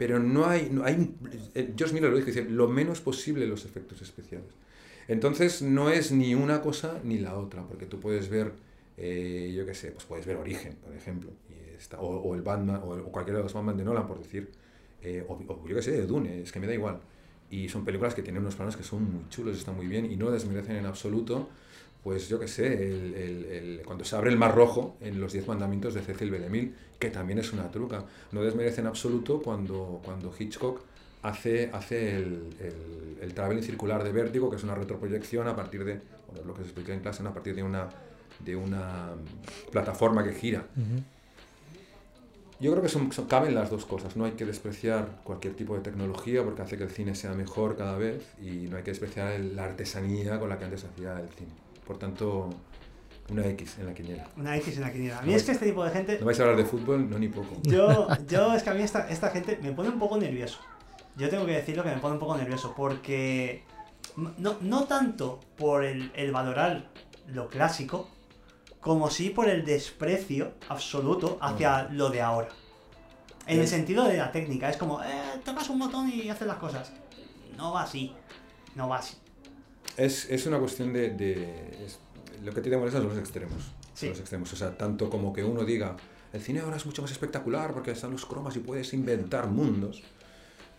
[0.00, 1.14] Pero no hay, no hay
[1.54, 4.48] eh, George Miller lo dice, dice, lo menos posible los efectos especiales.
[5.08, 8.52] Entonces no es ni una cosa ni la otra, porque tú puedes ver,
[8.96, 12.40] eh, yo qué sé, pues puedes ver Origen, por ejemplo, y está, o, o el
[12.40, 14.48] Batman, o, o cualquiera de los Batman de Nolan, por decir,
[15.02, 16.98] eh, o, o yo qué sé, de Dune, es que me da igual.
[17.50, 20.16] Y son películas que tienen unos planos que son muy chulos, están muy bien y
[20.16, 21.50] no desmerecen en absoluto,
[22.02, 25.32] pues yo qué sé, el, el- el- cuando se abre el Mar Rojo en los
[25.32, 26.38] Diez Mandamientos de Cecil B.
[26.38, 28.04] DeMille, que también es una truca.
[28.32, 30.80] No desmerece en absoluto cuando, cuando Hitchcock
[31.22, 35.84] hace, hace el, el, el traveling circular de vértigo, que es una retroproyección a partir
[35.84, 37.30] de, bueno, es lo que se explica en clase, ¿no?
[37.30, 37.88] a partir de una,
[38.44, 39.10] de una
[39.70, 40.64] plataforma que gira.
[42.60, 44.16] Yo creo que son, son- caben las dos cosas.
[44.16, 47.76] No hay que despreciar cualquier tipo de tecnología porque hace que el cine sea mejor
[47.76, 51.18] cada vez y no hay que despreciar el- la artesanía con la que antes hacía
[51.20, 51.50] el cine.
[51.90, 52.48] Por tanto,
[53.30, 54.28] una X en la quiniela.
[54.36, 55.18] Una X en la quiniela.
[55.18, 56.20] A mí es que este tipo de gente...
[56.20, 57.60] No vais a hablar de fútbol, no ni poco.
[57.64, 60.60] Yo, yo es que a mí esta, esta gente me pone un poco nervioso.
[61.16, 63.64] Yo tengo que decirlo que me pone un poco nervioso porque
[64.38, 66.90] no, no tanto por el, el valorar
[67.26, 68.08] lo clásico,
[68.80, 72.50] como sí por el desprecio absoluto hacia lo de ahora.
[73.48, 76.58] En el sentido de la técnica, es como, eh, tocas un botón y haces las
[76.58, 76.92] cosas.
[77.56, 78.14] No va así,
[78.76, 79.16] no va así.
[79.96, 81.10] Es, es una cuestión de...
[81.10, 81.98] de- es-
[82.44, 83.72] lo que te molesta son los extremos.
[83.92, 84.08] Sí.
[84.08, 84.50] Los extremos.
[84.52, 85.96] O sea, tanto como que uno diga,
[86.32, 90.02] el cine ahora es mucho más espectacular porque están los cromas y puedes inventar mundos.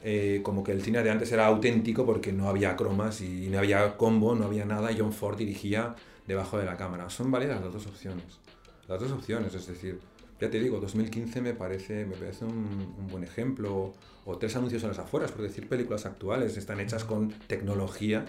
[0.04, 3.60] eh, como que el cine de antes era auténtico porque no había cromas y no
[3.60, 5.96] había combo, no había nada y John Ford dirigía
[6.26, 7.08] debajo de la cámara.
[7.12, 8.40] Son válidas las dos opciones.
[8.88, 10.00] Las dos opciones, es decir,
[10.40, 13.94] ya te digo, 2015 me parece, me parece un, un buen ejemplo.
[14.26, 18.26] O tres anuncios en las afueras, por decir películas actuales, están hechas con tecnología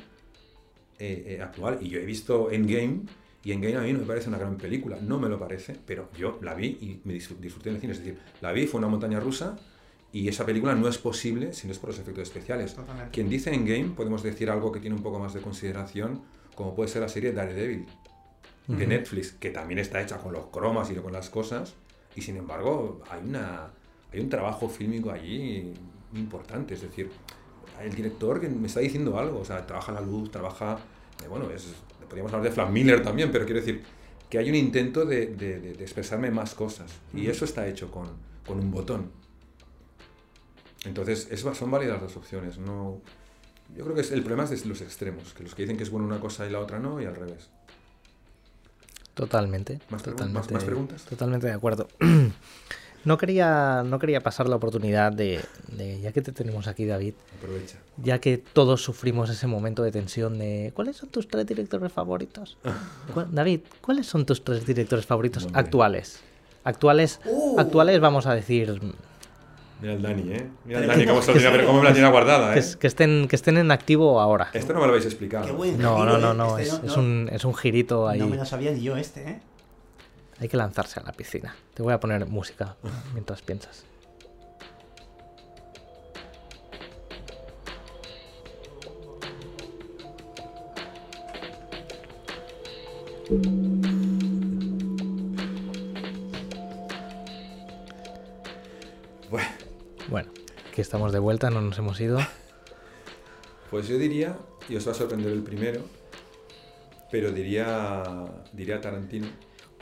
[1.02, 1.78] eh, eh, actual.
[1.82, 3.00] Y yo he visto Endgame,
[3.44, 6.08] y Endgame a mí no me parece una gran película, no me lo parece, pero
[6.16, 7.92] yo la vi y me disfr- disfruté en el cine.
[7.92, 9.56] Es decir, la vi, fue una montaña rusa,
[10.12, 12.74] y esa película no es posible si no es por los efectos especiales.
[12.74, 13.10] Totalmente.
[13.10, 16.22] Quien dice Endgame, podemos decir algo que tiene un poco más de consideración,
[16.54, 17.86] como puede ser la serie Daredevil
[18.68, 18.86] de Ujú.
[18.86, 21.74] Netflix, que también está hecha con los cromas y con las cosas,
[22.14, 23.70] y sin embargo hay, una,
[24.12, 25.72] hay un trabajo fílmico allí
[26.14, 27.10] importante, es decir,
[27.84, 30.78] el director que me está diciendo algo, o sea, trabaja la luz, trabaja,
[31.24, 31.66] eh, bueno, es,
[32.08, 33.82] podríamos hablar de Frank Miller también, pero quiero decir
[34.30, 37.90] que hay un intento de, de- de- de expresarme más cosas, y eso está hecho
[37.90, 38.08] con,
[38.46, 39.10] con un botón.
[40.84, 43.00] Entonces, son válidas las opciones, no...
[43.76, 45.82] Yo creo que es- el problema es de los extremos, que los que dicen que
[45.84, 47.48] es bueno una cosa y la otra no, y al revés.
[49.14, 49.80] Totalmente.
[49.90, 51.04] ¿Más pregun- totalmente, más- más preguntas?
[51.04, 51.88] Totalmente de acuerdo.
[53.04, 55.40] No quería, no quería pasar la oportunidad de,
[55.76, 57.78] de, ya que te tenemos aquí, David, Aprovecha.
[57.96, 62.58] ya que todos sufrimos ese momento de tensión de ¿cuáles son tus tres directores favoritos?
[63.14, 65.60] ¿Cuál- David, ¿cuáles son tus tres directores favoritos Hombre.
[65.60, 66.20] actuales?
[66.64, 67.58] Actuales, Uh.
[67.58, 68.80] actuales vamos a decir
[69.80, 70.48] Mira el Dani, ¿eh?
[70.64, 71.66] Mira Pero el Dani, que- cómo, se lo que tiene- sí.
[71.66, 72.58] cómo la tiene guardada, ¿eh?
[72.60, 74.48] es- que estén, que estén en activo ahora.
[74.52, 75.44] Esto no me lo habéis explicado.
[75.46, 78.20] Qué buen No, giro, no, no, no, Este es, es un, es un girito ahí.
[78.20, 79.40] No me lo sabía ni yo este, ¿eh?
[80.42, 81.54] Hay que lanzarse a la piscina.
[81.72, 82.74] Te voy a poner música
[83.12, 83.84] mientras piensas.
[99.30, 99.48] Bueno,
[100.08, 100.30] Bueno,
[100.70, 102.18] aquí estamos de vuelta, no nos hemos ido.
[103.70, 104.36] pues yo diría,
[104.68, 105.82] y os va a sorprender el primero,
[107.10, 108.02] pero diría,
[108.52, 109.28] diría Tarantino,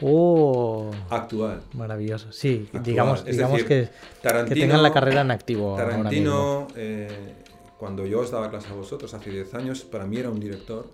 [0.02, 0.90] ¡Oh!
[1.10, 1.62] actual.
[1.74, 2.32] Maravilloso.
[2.32, 2.82] Sí, Actual.
[2.84, 3.88] digamos, digamos decir, que,
[4.22, 5.70] Tarantino, que tengan la carrera en activo.
[5.72, 6.02] ahora mismo.
[6.02, 7.34] Tarantino, eh,
[7.78, 10.86] cuando yo os daba clase a vosotros hace 10 años, para mí era un director,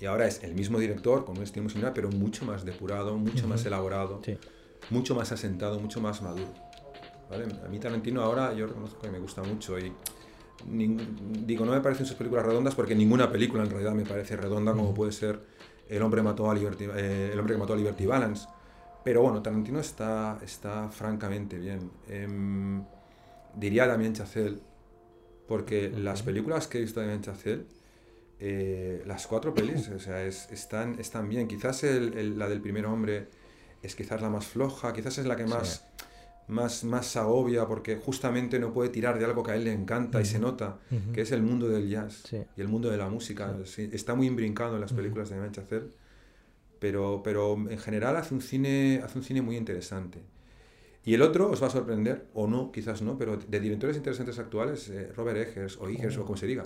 [0.00, 3.46] y ahora es el mismo director, con un estilo similar, pero mucho más depurado, mucho
[3.48, 4.36] más elaborado, Sí.
[4.90, 6.48] mucho más asentado, mucho más maduro.
[7.28, 7.44] ¿Vale?
[7.64, 9.92] A mí Tarantino ahora yo reconozco que me gusta mucho y
[10.66, 14.72] digo, no me parecen sus películas redondas porque ninguna película en realidad me parece redonda
[14.72, 15.40] como puede ser
[15.90, 18.48] El hombre, mató a Liberty, eh, el hombre que mató a Liberty Balance.
[19.04, 21.90] Pero bueno, Tarantino está, está francamente bien.
[22.08, 22.84] Em,
[23.54, 24.58] diría Damien Chazelle,
[25.48, 27.64] porque las películas que he visto de Damien Chazelle,
[28.38, 31.48] eh, las cuatro pelis, o sea, es- están, están bien.
[31.48, 33.28] Quizás el- el- la del primer hombre
[33.82, 35.86] es quizás la más floja, quizás es la que más,
[36.50, 40.20] más, más agobia, porque justamente no puede tirar de algo que a él le encanta
[40.20, 41.12] y se nota, Ujú.
[41.12, 42.42] que es el mundo del jazz Sí.
[42.56, 43.54] y el mundo de la música.
[43.64, 45.88] Sí, está muy imbrincado en las películas de Damien Chazelle,
[46.78, 50.20] pero, pero en general hace un, cine, hace un cine muy interesante.
[51.04, 54.38] Y el otro os va a sorprender, o no, quizás no, pero de directores interesantes
[54.38, 56.64] actuales, eh, Robert Eggers o Eggers o como se diga.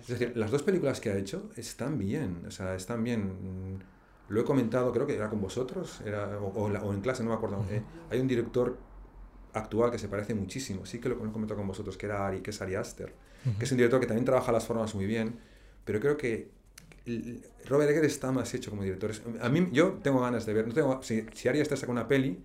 [0.00, 3.82] Es decir, las dos películas que ha hecho están bien, o sea, están bien.
[4.28, 7.00] Lo he comentado, creo que era con vosotros, era, o, o en la- o en
[7.02, 7.64] clase, no me acuerdo.
[7.70, 8.76] Eh, hay un director
[9.56, 12.50] actual que se parece muchísimo, sí que lo, comentado con vosotros, que, era Ari, que
[12.50, 13.12] es Ari Aster,
[13.58, 15.38] que es un director que también trabaja las formas muy bien,
[15.84, 16.48] pero creo que
[17.66, 19.12] Robert Eggers está más hecho como director.
[19.40, 22.08] A mí, yo tengo ganas de ver, no tengo, si, si Ari Aster saca una
[22.08, 22.42] peli,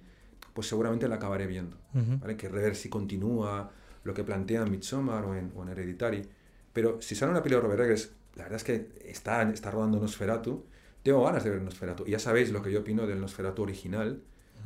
[0.53, 1.77] pues seguramente la acabaré viendo.
[1.95, 2.19] Ujú.
[2.19, 2.37] ¿vale?
[2.37, 3.71] Que ver si continúa
[4.03, 6.27] lo que plantea en Midsommar o en, o en Hereditary.
[6.73, 9.99] Pero si sale una peli de Robert Eggers, la verdad es que está, está rodando
[9.99, 10.63] Nosferatu,
[11.03, 12.03] tengo ganas de ver Nosferatu.
[12.05, 14.21] Y ya sabéis lo que yo opino del Nosferatu original,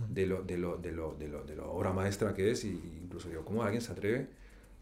[0.09, 2.69] de lo, de lo, de lo, de lo, de lo obra maestra que es, y
[3.03, 4.27] incluso digo, ¿cómo alguien se atreve?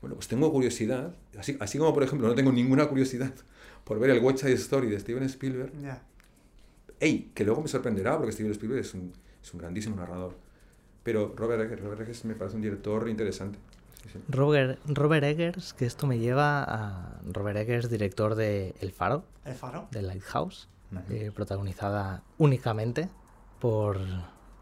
[0.02, 3.34] Bueno, pues tengo curiosidad, así, así como por ejemplo no tengo ninguna curiosidad
[3.84, 6.02] por ver el West Side Story de Steven Spielberg, Ya.
[7.00, 7.32] ¡Ey!
[7.34, 10.36] Que luego me sorprenderá porque Steven Spielberg es un, es un grandísimo narrador.
[11.04, 13.60] Pero Robert Eggers, Robert Eggers me parece un director interesante.
[14.04, 14.20] Sí, sí.
[14.30, 19.54] Robert, Robert Eggers, que esto me lleva a Robert Eggers, director de El Faro, ¿El
[19.56, 19.88] faro?
[19.92, 21.02] de Lighthouse, Ujú.
[21.14, 23.10] eh, protagonizada únicamente
[23.60, 23.98] por.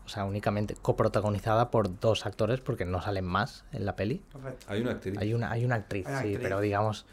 [0.06, 4.22] O sea, únicamente coprotagonizada por dos actores, porque no salen más en la peli.
[4.34, 4.66] Perfecto.
[4.70, 5.18] Hay una actriz.
[5.18, 6.40] Hay una, hay una actriz, Hay una sí, actriz.
[6.44, 7.06] pero digamos,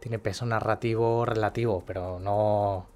[0.00, 2.86] tiene peso narrativo relativo, pero no.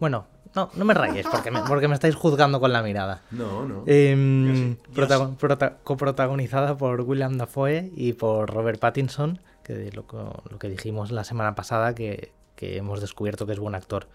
[0.00, 3.22] Bueno, no, no me rayes, porque me, porque me estáis juzgando con la mirada.
[3.30, 3.84] No, no.
[3.86, 4.78] Em, Yo sí.
[4.88, 10.04] Yo protago- prota- coprotagonizada por William Dafoe y por Robert Pattinson, que lo,
[10.50, 14.08] lo que dijimos la semana pasada, que, que hemos descubierto que es buen actor.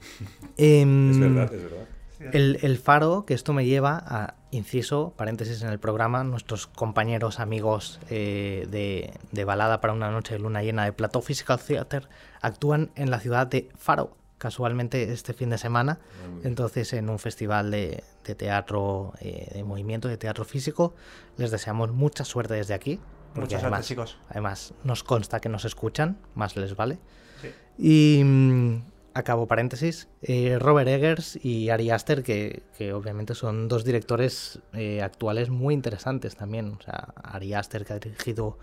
[0.56, 1.86] Em, es verdad, es verdad.
[2.32, 7.40] El, el faro, que esto me lleva a, inciso, paréntesis en el programa, nuestros compañeros,
[7.40, 12.08] amigos eh, de, de Balada para una noche de luna llena de Plateau Physical Theater
[12.40, 15.98] actúan en la ciudad de Faro, casualmente este fin de semana.
[16.00, 16.40] Ah.
[16.44, 20.94] Entonces, en un festival de, de teatro, eh, de movimiento, de teatro físico,
[21.36, 22.98] les deseamos mucha suerte desde aquí.
[23.34, 24.18] Porque Mucha suerte, además, chicos.
[24.28, 26.98] además nos consta que nos escuchan, más les vale.
[27.40, 27.48] Sí.
[27.78, 28.82] Y mm,
[29.14, 35.02] acabo paréntesis, eh, Robert Eggers y Ari Aster, que, que obviamente son dos directores eh,
[35.02, 36.76] actuales muy interesantes también.
[36.78, 38.58] O sea, Ari Aster que ha dirigido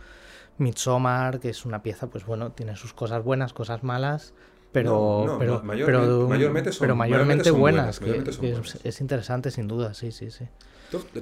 [0.57, 4.33] Midsommar, que es una pieza, pues bueno, tiene sus cosas buenas, cosas malas,
[4.71, 8.01] pero, No, no, pero, ma- mayormente- pero, mayormente son- pero mayormente mayormente son buenas, buenas,
[8.01, 8.75] mayormente son buenas.
[8.75, 10.45] es, es interesante sin duda, sí, sí, sí.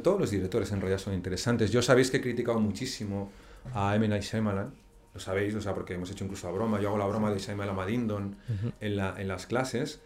[0.04, 1.72] Todos los directores en realidad son interesantes.
[1.72, 3.32] Yo sabéis que he criticado muchísimo
[3.74, 4.08] a M.
[4.08, 4.72] Night Shyamalan.
[5.16, 6.80] Lo sabéis, o sea, porque hemos hecho incluso la broma.
[6.80, 8.36] Yo hago la broma de Shyamalan Madindon
[8.80, 10.00] en, la, en las clases.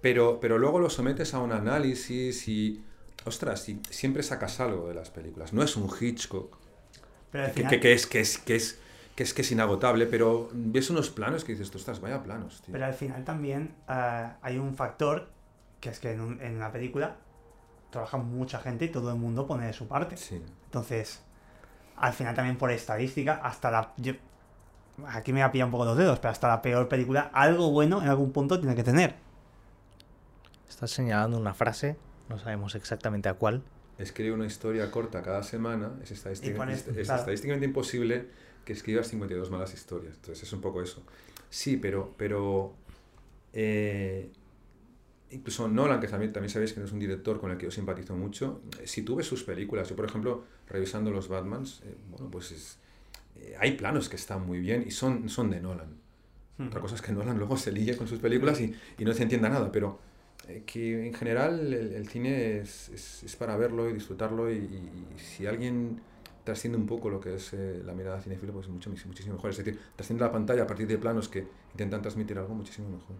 [0.00, 2.82] Pero, pero luego lo sometes a un análisis y...
[3.26, 5.52] Ostras, y siempre sacas algo de las películas.
[5.52, 6.56] No es un Hitchcock,
[7.32, 8.78] Pero que, final, que- que es, que, es, que, es,
[9.16, 12.72] que, es, que es inagotable, pero ves unos planos que dices, ostras, vaya planos, tío.
[12.72, 15.30] pero al final también eh, hay un factor
[15.80, 17.16] que es que en, un- en una película
[17.90, 20.16] trabaja mucha gente y todo el mundo pone de su parte.
[20.18, 20.42] Sí.
[20.66, 21.22] Entonces,
[21.96, 23.92] al final también por estadística, hasta la...
[23.96, 24.14] yo-
[25.08, 27.70] aquí me va a pillar un poco los dedos, pero hasta la peor película, algo
[27.70, 29.14] bueno en algún punto tiene que tener.
[30.68, 31.96] Estás señalando una frase,
[32.28, 33.62] no sabemos exactamente a cuál,
[33.98, 37.20] escribe una historia corta cada semana, es, estadística- pones- es- es claro.
[37.20, 38.26] estadísticamente imposible
[38.64, 40.14] que escribas 52 malas historias.
[40.16, 41.02] Entonces es un poco eso.
[41.50, 42.74] Sí, pero, pero
[43.52, 44.32] eh,
[45.30, 47.70] incluso Nolan, que también, también sabéis que no es un director con el que yo
[47.70, 52.28] simpatizo mucho, si tú ves sus películas, yo por ejemplo, revisando los Batmans, eh, bueno,
[52.30, 52.78] pues es-
[53.36, 55.96] eh, hay planos que están muy bien y son, son de Nolan.
[56.58, 56.68] Hmm.
[56.68, 59.22] Otra cosa es que Nolan luego se ligue con sus películas y, y no se
[59.24, 59.98] entienda nada, pero
[60.48, 64.56] eh, que en general el, el cine es, es- es para verlo y disfrutarlo y,
[64.56, 66.00] y- y si alguien
[66.44, 69.50] trasciende un poco lo que es eh, la mirada cinéfila, pues mucho, muchísimo mejor.
[69.50, 73.16] Es decir, trasciende la pantalla a partir de planos que intentan transmitir algo muchísimo mejor.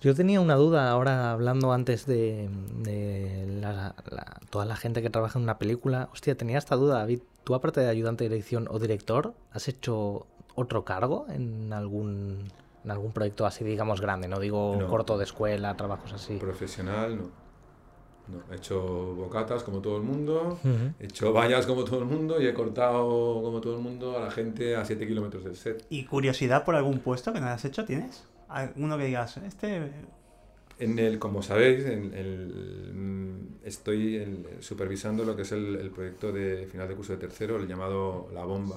[0.00, 5.10] Yo tenía una duda ahora hablando antes de, de la- la- toda la gente que
[5.10, 6.08] trabaja en una película.
[6.12, 7.20] Hostia, tenía esta duda, David.
[7.44, 12.48] ¿Tú aparte de ayudante de dirección o director, has hecho otro cargo en algún,
[12.84, 14.26] en algún proyecto así, digamos, grande?
[14.28, 14.88] No digo No.
[14.88, 16.36] corto de escuela, trabajos así.
[16.36, 17.40] Profesional, no.
[18.28, 18.80] No, he hecho
[19.16, 20.60] bocatas como todo el mundo,
[21.00, 24.20] he hecho vallas como todo el mundo y he cortado como todo el mundo a
[24.20, 25.84] la gente a 7 kilómetros del set.
[25.90, 28.22] ¿Y curiosidad por algún puesto que no hayas hecho tienes?
[28.50, 29.90] ¿Alguno que digas, este...
[30.78, 36.32] En el, como sabéis, en el, mm, estoy supervisando lo que es el, el proyecto
[36.32, 38.76] de final de curso de tercero, el llamado La Bomba,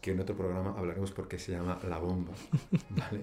[0.00, 2.32] que en otro programa hablaremos por qué se llama La Bomba.
[2.90, 3.22] ¿vale?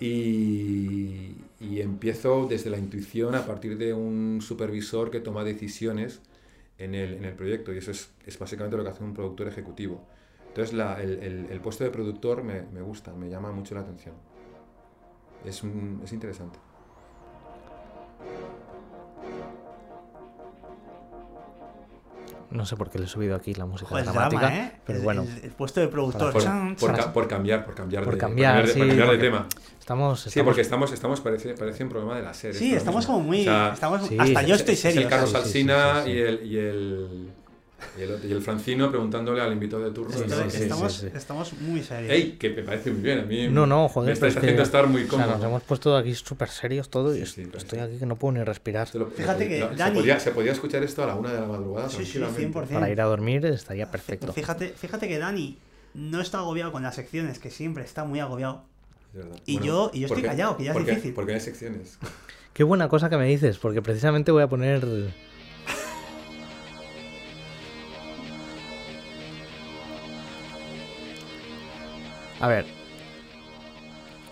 [0.00, 6.22] Y, y empiezo desde la intuición a partir de un supervisor que toma decisiones
[6.78, 9.48] en el, en el proyecto, y eso es, es básicamente lo que hace un productor
[9.48, 10.06] ejecutivo.
[10.48, 13.82] Entonces, la- el, el- el puesto de productor me, me gusta, me llama mucho la
[13.82, 14.14] atención.
[15.44, 16.58] Es, un- es interesante.
[22.50, 24.72] No sé por qué le he subido aquí la música Joder, dramática, drama, ¿eh?
[24.86, 26.32] pero El- bueno, El, el puesto de productor.
[26.32, 26.96] Por, chan, por chan.
[27.04, 29.46] ca- por cambiar, por cambiar Por de, cambiar, de- sí, por cambiar de tema.
[29.78, 32.58] estamos, Sí, estamos- porque estamos, estamos parece, parece un programa de la serie.
[32.58, 33.40] Sí, estamos como muy...
[33.46, 35.02] estamos, sí, hasta es- yo estoy Es serio.
[35.02, 36.10] el Carlos sí, sí, sí, Alsina sí, sí.
[36.16, 37.32] Y, el, y, el,
[37.98, 40.16] y, el, y el Francino preguntándole al invitado de turno.
[40.16, 41.16] Sí, Estoy- sí, sí, estamos, sí, sí.
[41.16, 42.10] estamos muy serios.
[42.12, 42.32] ¡Ey!
[42.32, 43.18] Que me parece muy bien.
[43.20, 45.32] A mí No, no, joder, me estáis es haciendo que, estar muy o sea, cómodo.
[45.36, 47.78] nos hemos puesto aquí súper serios todo y estoy sí.
[47.78, 48.88] aquí que no puedo ni respirar.
[48.94, 51.46] Lo- Fíjate que se, Dani- podía, se podía escuchar esto a la una de la
[51.46, 51.88] madrugada.
[51.88, 52.58] Sí, sí, tranquilamente.
[52.58, 52.66] 100%.
[52.74, 54.32] Para ir a dormir estaría perfecto.
[54.32, 55.58] Fíjate, fíjate que Dani
[55.94, 58.64] no está agobiado con las secciones, que siempre está muy agobiado.
[59.14, 59.24] Es.
[59.46, 61.14] Y yo- y yo estoy callado, que ya es difícil.
[61.14, 61.98] Porque hay secciones.
[62.52, 64.84] Qué buena cosa que me dices, porque precisamente voy a poner...
[72.40, 72.66] A ver.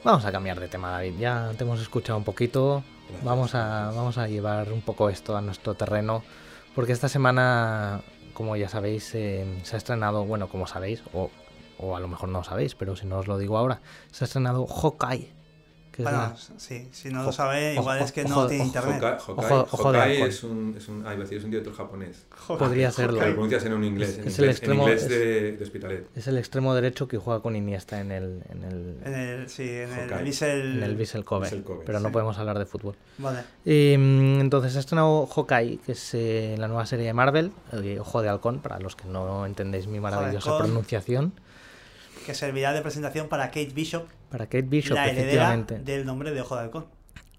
[0.04, 1.14] Vamos a cambiar de tema, David.
[1.18, 2.84] Ya te hemos escuchado un poquito.
[3.24, 6.22] Vamos a, vamos a llevar un poco esto a nuestro terreno.
[6.74, 11.30] Porque esta semana, como ya sabéis, eh, se ha estrenado, bueno, como sabéis, o,
[11.78, 13.80] o a lo mejor no lo sabéis, pero si no os lo digo ahora,
[14.12, 15.35] se ha estrenado Hawkeye.
[15.96, 19.02] Que es Bueno, sí, si no lo sabe, igual es que no tiene internet.
[19.02, 19.96] Halcón.
[19.96, 22.26] es un, es un, iba a decir, es un director japonés.
[22.46, 23.18] Podría serlo.
[23.18, 24.10] Que lo pronuncias en un inglés.
[24.10, 26.06] Es- en es el en extremo- inglés de, de Hospitalet.
[26.14, 29.62] Es el extremo derecho que juega con Iniesta en el, en el, En el, sí,
[29.62, 32.94] en el en el Vissel Kobe, Vissel Kobe, pero no podemos hablar de fútbol.
[33.16, 33.40] Vale.
[33.64, 38.20] Eh, entonces ha estrenado Hawkeye, que es eh, la nueva serie de Marvel, eh, Ojo
[38.20, 41.32] de Halcón, para los que no entendéis mi maravillosa pronunciación.
[42.26, 44.04] Que servirá de presentación para Kate Bishop,
[44.36, 45.78] Para Kate Bishop, la efectivamente.
[45.78, 46.86] del nombre de Ojo de Halcón.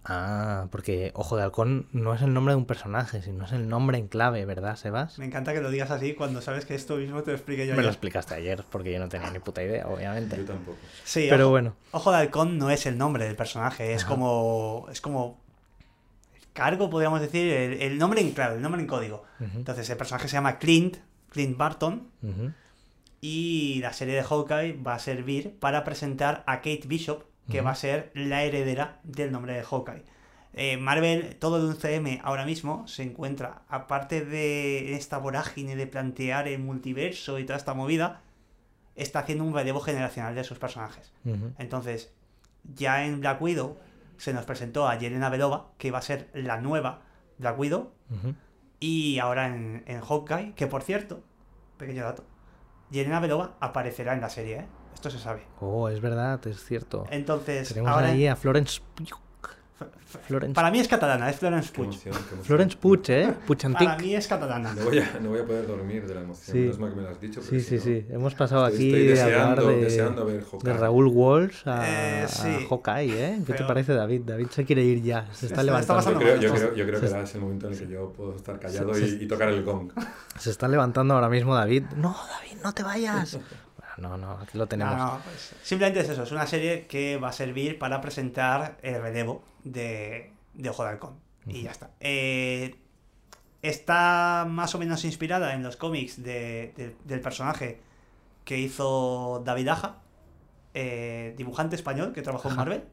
[0.09, 3.67] Ah, porque Ojo de Halcón no es el nombre de un personaje, sino es el
[3.67, 5.19] nombre en clave, ¿verdad, Sebas?
[5.19, 7.75] Me encanta que lo digas así cuando sabes que esto mismo te lo expliqué yo.
[7.75, 10.37] Me lo explicaste ayer, porque yo no tenía ni puta idea, obviamente.
[10.37, 10.77] Yo tampoco.
[11.03, 11.75] Sí, Pero ojo, bueno.
[11.91, 14.09] Ojo de Halcón no es el nombre del personaje, es Ajá.
[14.13, 14.87] como.
[14.89, 15.39] Es como.
[16.35, 19.23] El cargo, podríamos decir, el, el nombre en clave, el nombre en código.
[19.39, 20.97] Entonces, el personaje se llama Clint,
[21.29, 22.07] Clint Barton.
[23.21, 27.71] Y la serie de Hawkeye va a servir para presentar a Kate Bishop, que va
[27.71, 30.03] a ser la heredera del nombre de Hawkeye.
[30.53, 35.87] Eh, Marvel, todo de un CM ahora mismo se encuentra, aparte de esta vorágine de
[35.87, 38.21] plantear el multiverso y toda esta movida,
[38.95, 41.13] está haciendo un relevo generacional de sus personajes.
[41.57, 42.11] Entonces,
[42.63, 43.77] ya en Black Widow
[44.17, 47.01] se nos presentó a Yelena Belova, que va a ser la nueva
[47.37, 47.91] Black Widow,
[48.79, 51.23] y ahora en, en Hawkeye, que por cierto,
[51.77, 52.23] pequeño dato,
[52.89, 54.65] Yelena Belova aparecerá en la serie, ¿eh?
[54.93, 55.43] Esto se sabe.
[55.61, 57.05] Oh, es verdad, es cierto.
[57.11, 58.07] Entonces, Tenemos ahora...
[58.07, 59.19] ahí a Florence Pugh.
[60.27, 61.87] Florence, Para mí es catalana, es Florence Qué Puig.
[61.89, 62.43] emoción, qué emoción.
[62.45, 63.33] Florence Puch, ¿eh?
[63.45, 63.87] Puchantic.
[63.87, 64.73] Para mí es catalana.
[64.73, 66.55] No voy, a, no voy a poder dormir de la emoción.
[66.55, 66.59] Sí.
[66.61, 67.41] Menos mal que me lo has dicho.
[67.41, 68.05] Sí, sí, si no- sí.
[68.09, 71.87] Hemos pasado Estoy- aquí estoy de hablar deseando- de, deseando ver de Raúl Walsh a,
[71.87, 72.67] Eh, a sí.
[72.69, 73.35] Hawkeye, ¿eh?
[73.39, 74.21] ¿Qué te Pero- parece, David?
[74.25, 75.25] David se quiere ir ya.
[75.25, 76.11] Se está Se está levantando.
[76.11, 77.87] Yo creo, yo creo, yo creo que se- ahora es el momento en el que
[77.87, 79.91] yo puedo estar callado se- y, y tocar el gong.
[80.39, 81.83] Se está levantando ahora mismo David.
[81.97, 83.37] No, David, no te vayas.
[83.97, 84.95] No, no, aquí lo tenemos.
[84.95, 88.77] No, no, pues, simplemente es eso, es una serie que va a servir para presentar
[88.83, 91.19] el relevo de, de Ojo de Halcón.
[91.47, 91.91] Y ya está.
[92.01, 92.75] Eh,
[93.61, 97.79] está más o menos inspirada en los cómics de- de- del personaje
[98.43, 99.97] que hizo David Aja,
[100.73, 102.55] eh, dibujante español que trabajó en.
[102.55, 102.83] Marvel.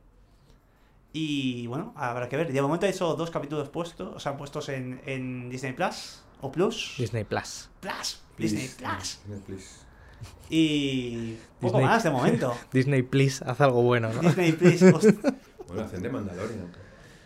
[1.13, 2.53] Y bueno, habrá que ver.
[2.53, 6.95] De momento hizo dos capítulos puestos, o sea, puestos en, en Disney Plus o Plus.
[6.99, 7.69] Disney Plus.
[7.81, 9.19] Plus, Please, Disney Plus.
[9.25, 9.84] Disney, please.
[10.51, 12.55] Y poco Disney- más de momento.
[12.73, 14.21] Disney Please, haz algo bueno, ¿no?
[14.21, 14.83] Disney Plus.
[14.83, 15.15] host-
[15.69, 16.67] Bueno, hacen de Mandalorian.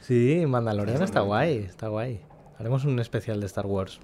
[0.01, 2.21] Sí, Mandalorian está guay, está guay.
[2.59, 3.99] Haremos un especial de Star Wars.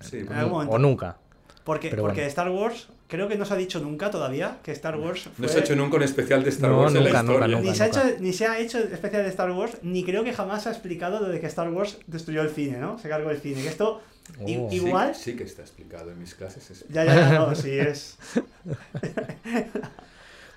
[0.00, 0.74] Sí, En pues, algún momento.
[0.74, 1.18] O nunca.
[1.64, 2.28] Porque, Pero porque bueno.
[2.28, 5.58] Star Wars, creo que no se ha dicho nunca todavía que Star Wars no se
[5.58, 7.56] ha hecho nunca un especial de Star No, Wars en nunca, la nunca, historia.
[7.58, 7.70] nunca.
[7.70, 10.32] Ni se, ha hecho, ni se ha hecho especial de Star Wars, ni creo que
[10.32, 12.98] jamás se ha explicado lo de que Star Wars destruyó el cine, ¿no?
[12.98, 13.62] Se cargó el cine.
[13.62, 14.00] Que esto,
[14.40, 14.46] Oh.
[14.70, 15.14] Sí, igual.
[15.14, 16.70] Sí, que está explicado en mis clases.
[16.70, 18.16] es- Ya, ya, ya, no, sí es.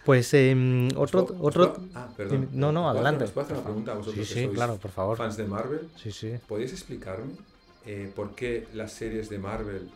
[0.06, 1.24] Pues em, otro...
[1.24, 1.64] ¿Os puedo- otro...
[1.64, 2.50] os puedo- Ah, perdón.
[2.54, 3.24] No, no, ¿Os puedo hacer- adelante.
[3.26, 5.18] ¿Os puedo hacer una pregunta a vosotros Sí, que sí, sois claro, por favor.
[5.18, 5.90] fans de Marvel?
[5.96, 6.34] Sí, sí.
[6.48, 7.34] ¿Podéis explicarme
[7.88, 9.90] eh, por qué las series de Marvel,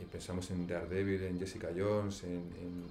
[0.00, 2.86] eh, pensamos en Daredevil, en Jessica Jones, en, en-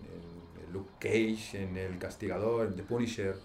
[0.66, 3.36] en Luke Cage, en El Castigador, en The Punisher,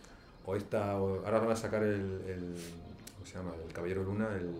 [0.47, 2.57] o esta, o ahora van a sacar el, el-
[3.15, 3.53] ¿cómo se llama?
[3.67, 4.51] El Caballero Luna, el,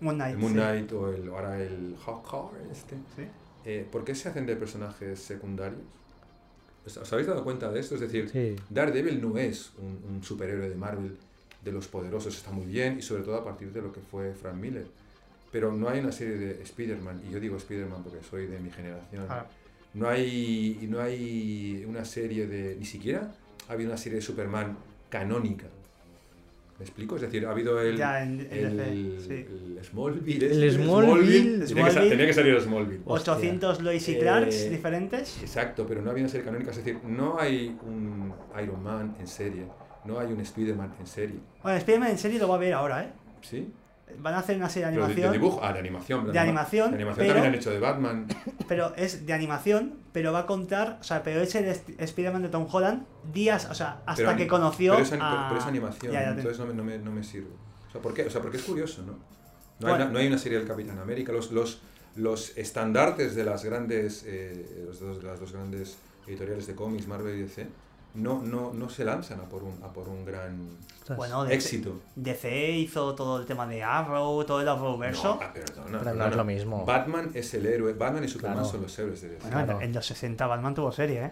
[0.00, 0.34] Moon Knight.
[0.34, 0.58] el Moon sí.
[0.58, 2.96] Knight, o el, ahora el Hawkeye, este.
[3.16, 3.22] Sí.
[3.66, 5.80] Eh, ¿Por qué se hacen de personajes secundarios?
[6.86, 7.94] ¿Os habéis dado cuenta de esto?
[7.94, 8.56] Es decir, Sí.
[8.70, 11.16] Daredevil no es un, un superhéroe de Marvel
[11.62, 14.32] de los poderosos, está muy bien, y sobre todo a partir de lo que fue
[14.32, 14.86] Frank Miller.
[15.52, 18.70] Pero no hay una serie de Spider-Man, y yo digo Spider-Man porque soy de mi
[18.70, 19.26] generación.
[19.28, 19.44] Ah,
[19.92, 22.76] No, hay, y no hay una serie de.
[22.76, 23.30] Ni siquiera
[23.68, 24.76] ha habido una serie de Superman
[25.10, 25.66] canónica.
[26.80, 27.16] ¿Me explico?
[27.16, 27.94] Es decir, ha habido el.
[27.96, 29.46] Ya, en- el, DC, sí.
[29.78, 30.46] el Smallville.
[30.46, 31.42] El este, Smallville.
[31.42, 32.08] Tenía, que, Smallville.
[32.10, 33.02] tenía que salir el Smallville.
[33.04, 33.32] Hostia.
[33.34, 35.38] 800 Lois y Eh, Clarks diferentes.
[35.42, 39.26] Exacto, pero no había una serie canónica, es decir, no hay un Iron Man en
[39.26, 39.66] serie,
[40.06, 43.04] no hay un Spider-Man en serie, Bueno, Spider-Man en serie lo va a ver ahora,
[43.04, 43.10] ¿eh?
[43.42, 43.70] ¿sí?
[44.18, 45.32] Van a hacer una serie de Pero de, animación.
[45.32, 46.42] de dibujo, ah, de animación, De ¿verdad?
[46.42, 48.26] animación, De animación pero- también han hecho de Batman.
[48.68, 51.66] Pero es de animación, pero va a contar, o sea, pero es el
[51.98, 55.46] Spider-Man de Tom Holland días, o sea, hasta pero, que conoció Pero es, a...
[55.48, 57.48] pero es animación, Ya, ya te- entonces no me, no, me, no me sirve.
[57.88, 58.24] O sea, ¿por qué?
[58.26, 59.12] O sea, porque es curioso, ¿no?
[59.12, 59.18] No,
[59.80, 59.94] Bueno.
[59.96, 61.80] hay, una- no hay una serie del Capitán América, los, los,
[62.16, 65.96] los estandartes de las grandes, eh, los dos, las dos grandes
[66.26, 67.66] editoriales de cómics, Marvel y DC,
[68.14, 70.68] no, no, no se lanzan a por un, a por un gran
[71.00, 71.16] Ostras.
[71.16, 72.00] Bueno, DC, éxito.
[72.16, 75.36] DC hizo todo el tema de Arrow, todo el Arrowverso.
[75.36, 76.28] No, ah, perdona, Pero no perdona.
[76.28, 76.84] es lo mismo.
[76.84, 77.92] Batman es el héroe.
[77.94, 78.70] Batman y Superman Claro.
[78.70, 79.42] son los héroes de DC.
[79.42, 79.80] Bueno, en- Claro.
[79.80, 81.30] en los 60 Batman tuvo serie, ¿eh?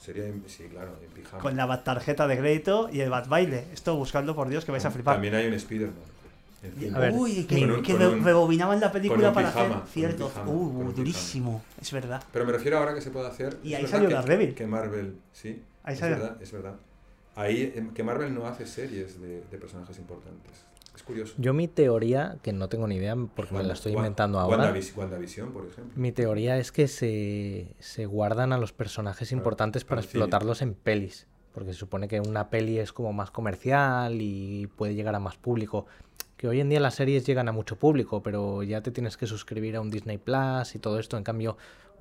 [0.00, 1.42] Sería, sí, claro, en pijama.
[1.42, 3.64] Con la Bat tarjeta de crédito y el Bat baile.
[3.72, 5.14] Esto buscadlo por Dios que vais a flipar.
[5.14, 6.14] También hay un Spider-Man.
[6.94, 9.88] A ver, Uy, que, un- que con re- un- rebobinaban la película para pijama, hacer
[9.92, 10.28] cierto.
[10.28, 10.92] pijama, Uh, pijama.
[10.94, 12.22] durísimo, es verdad.
[12.32, 13.58] Pero me refiero ahora que se puede hacer.
[13.62, 14.54] Y ahí salió que- Daredevil.
[14.54, 15.62] Que Marvel, sí.
[15.84, 16.74] Ahí es verdad, es verdad.
[17.36, 20.64] Ahí, em, que Marvel no hace series de, de personajes importantes.
[20.94, 21.34] Es curioso.
[21.38, 24.72] Yo mi teoría, que no tengo ni idea porque me la estoy Wanda- inventando ahora,
[24.72, 25.92] WandaVis- WandaVision, por ejemplo.
[26.00, 30.22] mi teoría es que se, se guardan a los personajes importantes para para cine.
[30.24, 31.26] explotarlos en pelis.
[31.52, 35.36] Porque se supone que una peli es como más comercial y puede llegar a más
[35.36, 35.86] público.
[36.36, 39.26] Que hoy en día las series llegan a mucho público, pero ya te tienes que
[39.26, 41.16] suscribir a un Disney Plus y todo esto.
[41.16, 41.56] En cambio,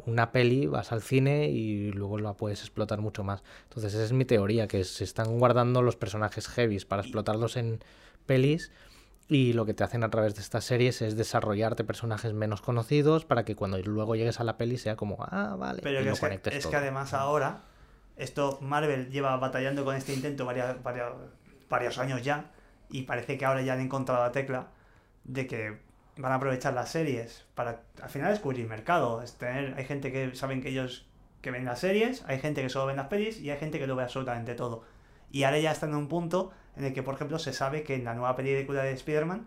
[0.06, 3.44] una peli vas al cine y luego la puedes explotar mucho más.
[3.64, 7.80] Entonces, esa es mi teoría, que se están guardando los personajes heavies para explotarlos en
[8.26, 8.72] pelis.
[9.30, 13.24] Y lo que te hacen a través de estas series es desarrollarte personajes menos conocidos
[13.24, 16.10] para que cuando luego llegues a la peli sea como, ah, vale, Pero y que
[16.10, 16.72] es, que, conectes es todo.
[16.72, 17.64] que además ahora,
[18.18, 21.14] esto Marvel lleva batallando con este intento varias, varias-
[21.70, 22.52] varios años ya,
[22.90, 24.68] y parece que ahora ya han encontrado la tecla
[25.24, 25.80] de que
[26.18, 29.22] van a aprovechar las series para al final descubrir mercado.
[29.22, 31.08] Es tener, hay gente que saben que ellos
[31.42, 33.88] que ven las series, hay gente que solo ven las pelis y hay gente que
[33.88, 34.84] lo ve absolutamente todo.
[35.32, 37.96] Y ahora ya están en un punto en el que, por ejemplo, se sabe que
[37.96, 39.46] en la nueva película de Spider-Man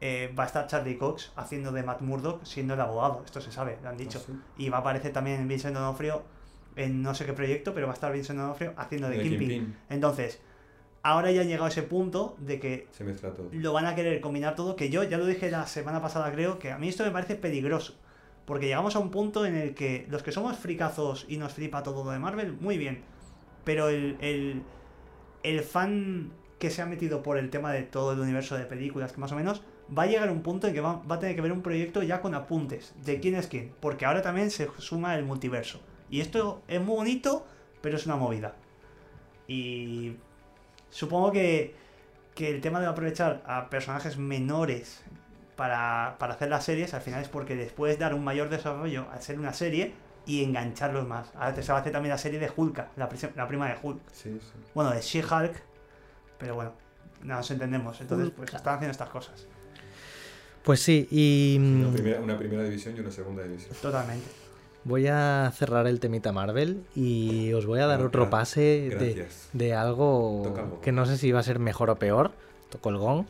[0.00, 3.22] eh, va a estar Charlie Cox haciendo de Matt Murdock siendo el abogado.
[3.24, 4.20] Esto se sabe, lo han dicho.
[4.22, 4.64] Ah, sí.
[4.64, 6.22] Y va a aparecer también Vincent D'Onofrio
[6.76, 9.48] en no sé qué proyecto, pero va a estar Vincent D'Onofrio haciendo de, De Kingpin.
[9.48, 9.76] Kingpin.
[9.90, 10.40] Entonces,
[11.06, 13.48] ahora ya han llegado a ese punto de que Se mezcla todo.
[13.52, 16.58] lo van a querer combinar todo, que yo ya lo dije la semana pasada creo,
[16.58, 17.94] que a mí esto me parece peligroso.
[18.44, 21.82] Porque llegamos a un punto en el que los que somos fricazos y nos flipa
[21.82, 23.02] todo lo de Marvel, muy bien.
[23.64, 24.62] Pero el, el,
[25.42, 29.12] el fan que se ha metido por el tema de todo el universo de películas,
[29.12, 29.62] que más o menos,
[29.96, 31.62] va a llegar a un punto en que va, va a tener que ver un
[31.62, 33.72] proyecto ya con apuntes de quién es quién.
[33.80, 35.80] Porque ahora también se suma el multiverso.
[36.10, 37.46] Y esto es muy bonito,
[37.80, 38.54] pero es una movida.
[39.48, 40.16] Y
[40.96, 41.74] supongo que,
[42.34, 45.02] que el tema de aprovechar a personajes menores
[45.54, 49.06] para, para hacer las series, al final es porque les puedes dar un mayor desarrollo
[49.12, 49.92] al ser una serie
[50.24, 51.28] y engancharlos más.
[51.34, 53.76] Ahora te se va a hacer también la serie de Hulk, la, la prima de
[53.80, 54.00] Hulk.
[54.10, 54.52] Sí, sí.
[54.74, 55.62] Bueno, de She-Hulk,
[56.38, 56.72] pero bueno,
[57.22, 58.00] no nos entendemos.
[58.00, 59.46] Entonces, pues están haciendo estas cosas.
[60.64, 63.74] Pues sí, y Una mm, primera, una primera división y una segunda división.
[63.82, 64.45] Totalmente.
[64.86, 70.78] Voy a cerrar el temita Marvel y os voy a dar otro pase de, algo
[70.80, 72.30] que no sé si va a ser mejor o peor.
[72.70, 73.24] Toco el gong.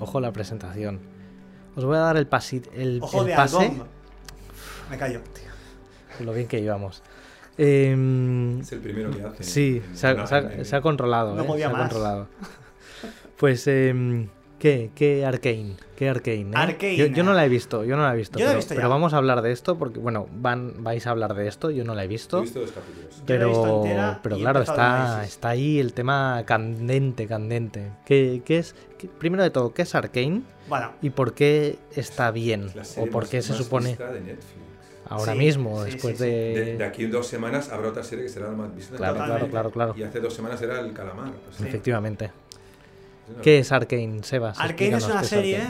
[0.00, 1.00] Ojo la presentación.
[1.74, 3.72] Os voy a dar el, pasi el, Ojo el de pase.
[4.90, 5.20] Me callo.
[6.20, 7.02] Lo bien que íbamos.
[7.56, 9.42] Em, Es el primero que hace.
[9.44, 11.34] sí, se ha, en- se ha- en- se ha controlado.
[11.34, 11.80] No eh, podía se ha más.
[11.88, 12.28] controlado.
[13.36, 14.28] Pues, em,
[14.58, 14.90] ¿qué?
[14.94, 15.76] ¿Qué Arcane?
[15.96, 16.40] ¿Qué Arcane?
[16.50, 16.52] eh?
[16.54, 16.96] Arcane.
[16.96, 18.38] Yo, yo no la he visto, yo no la he visto.
[18.38, 21.06] Yo la he pero, visto pero vamos a hablar de esto porque, bueno, van, vais
[21.06, 22.38] a hablar de esto, yo no la he He visto.
[22.38, 22.74] dos capítulos.
[22.76, 27.90] He visto Pero, entera pero he claro, está, está ahí el tema candente, candente.
[28.06, 28.74] ¿Qué, qué es?
[28.98, 30.42] qué- primero de todo, ¿qué es Arcane?
[30.68, 32.70] Bueno, ¿Y por qué está bien?
[32.74, 34.44] La ¿O por más- qué se más supone vista de Netflix.
[35.08, 36.30] ahora Sí, mismo, sí, después sí, sí.
[36.30, 36.54] de...
[36.64, 38.96] De, de aquí en dos semanas habrá otra serie que será la más vista.
[38.96, 39.94] Claro, claro, claro, claro.
[39.96, 41.32] Y hace dos semanas era el calamar.
[41.48, 42.30] o sea, Efectivamente.
[43.42, 44.58] ¿Qué es Arcane, Sebas?
[44.58, 45.62] Arcane es una serie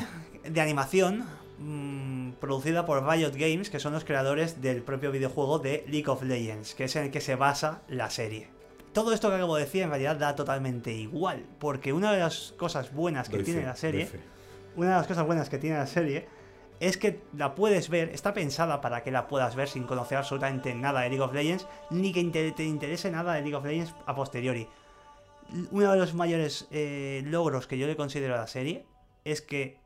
[0.44, 1.24] de animación
[1.58, 6.22] mm, producida por Riot Games, que son los creadores del propio videojuego de League of
[6.22, 8.48] Legends, que es en el que se basa la serie.
[8.92, 12.54] Todo esto que acabo de decir en realidad da totalmente igual, porque una de las
[12.56, 14.08] cosas buenas que Doy tiene fe, la serie,
[14.76, 16.26] una de las cosas buenas que tiene la serie
[16.80, 20.74] es que la puedes ver, está pensada para que la puedas ver sin conocer absolutamente
[20.74, 24.14] nada de League of Legends, ni que te interese nada de League of Legends a
[24.14, 24.68] posteriori.
[25.70, 28.84] Uno de los mayores eh, logros que yo le considero a la serie
[29.24, 29.80] es que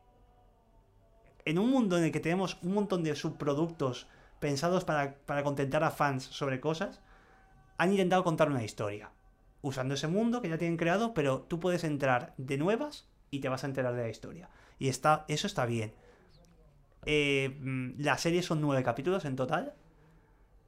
[1.44, 4.08] en un mundo en el que tenemos un montón de subproductos
[4.40, 7.00] pensados para, para contentar a fans sobre cosas,
[7.78, 9.10] han intentado contar una historia.
[9.60, 13.48] Usando ese mundo que ya tienen creado, pero tú puedes entrar de nuevas y te
[13.48, 14.50] vas a enterar de la historia.
[14.78, 15.94] Y está, eso está bien.
[17.04, 19.74] Eh, mm, la serie son nueve capítulos en total.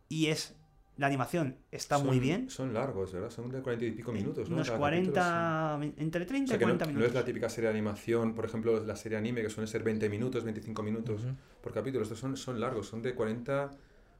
[0.09, 0.57] Y es.
[0.97, 2.49] La animación está muy bien.
[2.51, 3.31] Son largos, ¿verdad?
[3.31, 4.55] Son de cuarenta y pico minutos, ¿no?
[4.57, 5.77] Unos Cada 40.
[5.81, 6.45] min- Entre capítulo, 30 sí.
[6.45, 7.09] O sea, y que no, 40 no minutos.
[7.09, 10.09] es la típica serie de animación, por ejemplo, la serie anime, que suelen ser 20
[10.09, 11.23] minutos, 25 minutos
[11.61, 12.05] por capítulo.
[12.05, 13.71] Estos son, son largos, son de 40,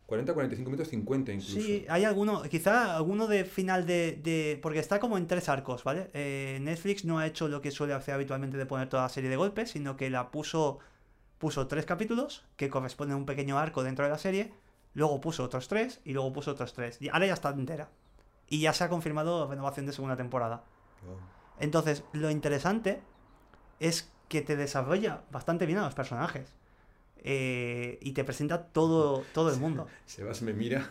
[0.07, 1.61] 40, 45 minutos, 50 incluso.
[1.61, 5.85] Sí, hay alguno, quizá alguno de final de, de- Porque está como en tres arcos,
[5.85, 6.11] ¿vale?
[6.13, 9.31] Eh, Netflix no ha hecho lo que suele hacer habitualmente de poner toda la serie
[9.31, 10.81] de golpes, sino que la puso.
[11.39, 14.53] Puso tres capítulos que corresponden a un pequeño arco dentro de la serie.
[14.95, 16.97] Luego puso otros tres y luego puso otros tres.
[17.01, 17.89] Y ahora ya está entera.
[18.49, 20.63] Y ya se ha confirmado renovación de segunda temporada.
[21.07, 21.17] Wow.
[21.61, 23.01] Entonces, lo interesante
[23.81, 26.53] es que te desarrolla bastante bien a los personajes.
[27.27, 29.87] Eh, y te presenta todo, todo el mundo.
[30.07, 30.89] Sebas me mira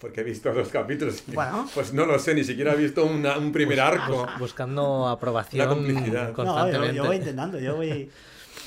[0.00, 1.22] porque he visto dos capítulos.
[1.28, 1.66] y- Bueno.
[1.74, 4.26] Pues no lo sé, ni siquiera he visto una- un primer arco.
[4.26, 6.22] Bus- buscando aprobación La complicidad.
[6.24, 6.94] No, yo, constantemente.
[6.96, 8.10] yo voy intentando, yo voy,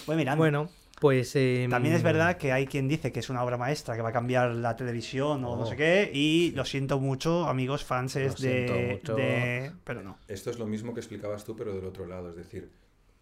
[0.07, 0.37] voy mirando.
[0.41, 0.69] Bueno,
[0.99, 1.35] pues...
[1.35, 4.09] em, También es verdad que hay quien dice que es una obra maestra, que va
[4.09, 5.65] a cambiar la televisión o no Oh.
[5.65, 10.17] sé qué, y lo siento mucho, amigos fans Lo de, de- Pero no.
[10.27, 12.29] Esto es lo mismo que explicabas tú, pero del otro lado.
[12.29, 12.69] Es decir,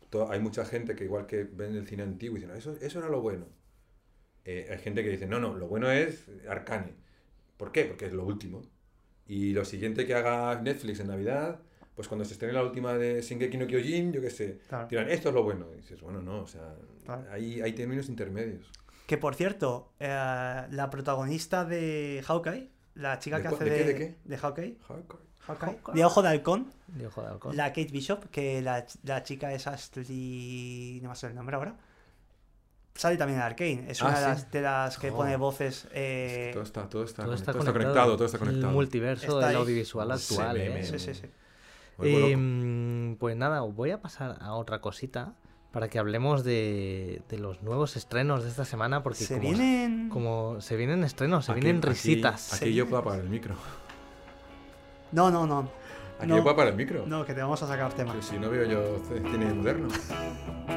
[0.09, 2.75] to- hay mucha gente que igual que ven el cine antiguo y dicen, "Ah, eso,
[2.81, 3.45] eso era lo bueno.
[4.45, 6.93] Eh, hay gente que dice, no, no, lo bueno es Arcane.
[7.57, 7.83] ¿Por qué?
[7.85, 8.61] Porque es lo último.
[9.25, 11.59] Y lo siguiente que haga Netflix en Navidad,
[11.97, 14.87] pues cuando se estrene la última de Shingeki no Kyojin, yo qué sé, Claro.
[14.87, 15.65] dirán, esto es lo bueno.
[15.73, 16.73] Y dices, bueno, no, o sea,
[17.03, 17.25] Claro.
[17.31, 18.71] hay, hay términos intermedios.
[19.07, 23.77] Que por cierto, eh, la protagonista de Hawkeye, la chica ¿De que hace de de,
[23.77, 24.15] qué, de qué?
[24.25, 24.77] de Hawkeye.
[24.87, 25.93] Hawkeye, Hawkeye.
[25.95, 27.57] de Ojo de Halcón, de Ojo de Halcón.
[27.57, 30.99] la Kate Bishop, que la, la chica es Ashley.
[31.01, 31.75] No me sé el nombre ahora.
[32.95, 33.85] Sale también en Arkane.
[33.91, 34.29] Es Ah, una de, sí.
[34.31, 35.15] las, de las que Oh.
[35.17, 35.87] pone voces.
[35.93, 37.93] eh, Todo está, todo está, todo conectado, está todo está conectado.
[37.93, 38.73] conectado, todo está El conectado.
[38.73, 40.83] multiverso Está del audiovisual actual, ve, ¿eh?
[40.83, 41.27] sí, sí, sí.
[42.01, 45.33] Em, pues nada, os voy a pasar a otra cosita
[45.71, 50.09] para que hablemos de, de los nuevos estrenos de esta semana porque Se como, vienen.
[50.09, 52.53] como se vienen estrenos, se Aquí- vienen risitas.
[52.53, 53.55] Aquí, yo puedo apagar el micro.
[55.11, 55.69] No, no, no.
[56.19, 56.37] Aquí No.
[56.37, 57.05] yo puedo apagar el micro.
[57.05, 58.11] No, que te vamos a sacar tema.
[58.11, 59.87] Pero si no veo yo cine moderno.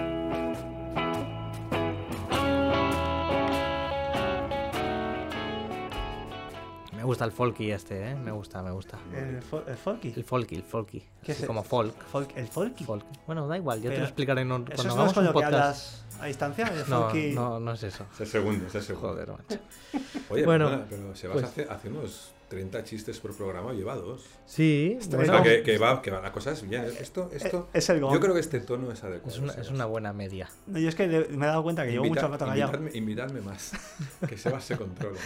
[7.11, 8.15] gusta el folky este, ¿eh?
[8.15, 8.99] Me gusta, me gusta.
[9.15, 10.13] El, fo- el folky.
[10.17, 11.05] El folky, el folky.
[11.23, 11.95] ¿Qué es como folk.
[12.13, 12.85] Folk- el folky.
[12.85, 13.05] folk.
[13.27, 15.25] Bueno, da igual, ya te lo explicaré en un- ¿Eso cuando no es hagamos un
[15.25, 15.55] lo que podcast.
[15.55, 16.67] hablas a distancia?
[16.69, 17.33] El No, folky.
[17.33, 18.07] no, no es eso.
[18.15, 19.09] Es el segundo, es el segundo.
[19.09, 19.59] Joder, macho.
[20.31, 23.73] Oye, Bueno, perdona, pero se vas pues- a hacer hace unos 30 chistes por programa,
[23.73, 24.25] lleva dos.
[24.45, 26.85] Sí, Está O bueno, sea, que, que va, que va, la cosa es bien.
[26.99, 28.13] Esto, esto, Eh, Es el gong.
[28.13, 29.33] yo creo que este tono es adecuado.
[29.37, 30.49] es, una, es una buena media.
[30.67, 32.73] No, yo es que me he dado cuenta que llevo Invita- mucho rato callado.
[32.75, 33.73] invitadme, invitadme más.
[34.29, 35.17] Que Sebas se controla.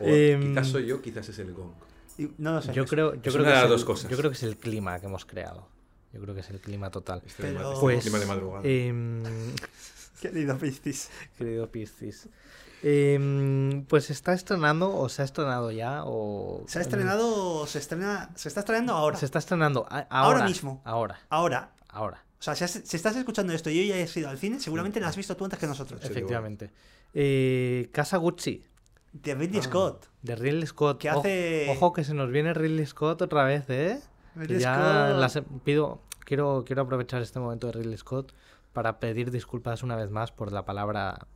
[0.00, 1.72] O Em, quizás soy yo, quizás es el gong.
[2.18, 2.72] Y- No lo sé.
[2.72, 4.10] Yo creo, yo es creo una que de el- dos cosas.
[4.10, 5.68] Yo creo que es el clima que hemos creado.
[6.12, 7.22] Yo creo que es el clima total.
[7.26, 8.62] Este Pero- ma- este Pues, clima de madrugada.
[8.66, 9.22] em,
[10.20, 11.10] Querido Piscis.
[11.36, 12.28] querido Piscis.
[12.82, 16.64] em, pues está estrenando, o se ha estrenado ya, o...
[16.66, 17.66] Se ha estrenado.
[17.66, 18.30] Se estrena.
[18.34, 19.16] Se está estrenando ahora.
[19.18, 20.38] Se está estrenando a- ahora.
[20.38, 20.80] Ahora mismo.
[20.84, 21.72] Ahora, Ahora.
[21.88, 22.24] ahora.
[22.38, 24.60] O sea, si, has- si estás escuchando esto y hoy ya has ido al cine,
[24.60, 26.00] seguramente la has visto tú antes que nosotros.
[26.04, 26.70] Efectivamente.
[27.14, 28.62] Eh, Casa Gucci,
[29.12, 29.62] De Ridley Ah.
[29.62, 30.06] Scott.
[30.22, 30.98] de Ridley Scott.
[30.98, 34.00] Que Ojo- hace- Ojo, que se nos viene Ridley Scott otra vez, ¿eh?
[34.36, 34.74] Ridley ya
[35.08, 35.20] Scott.
[35.20, 38.32] la se- pido, quiero, quiero aprovechar este momento de Ridley Scott
[38.72, 41.26] para pedir disculpas una vez más por la palabra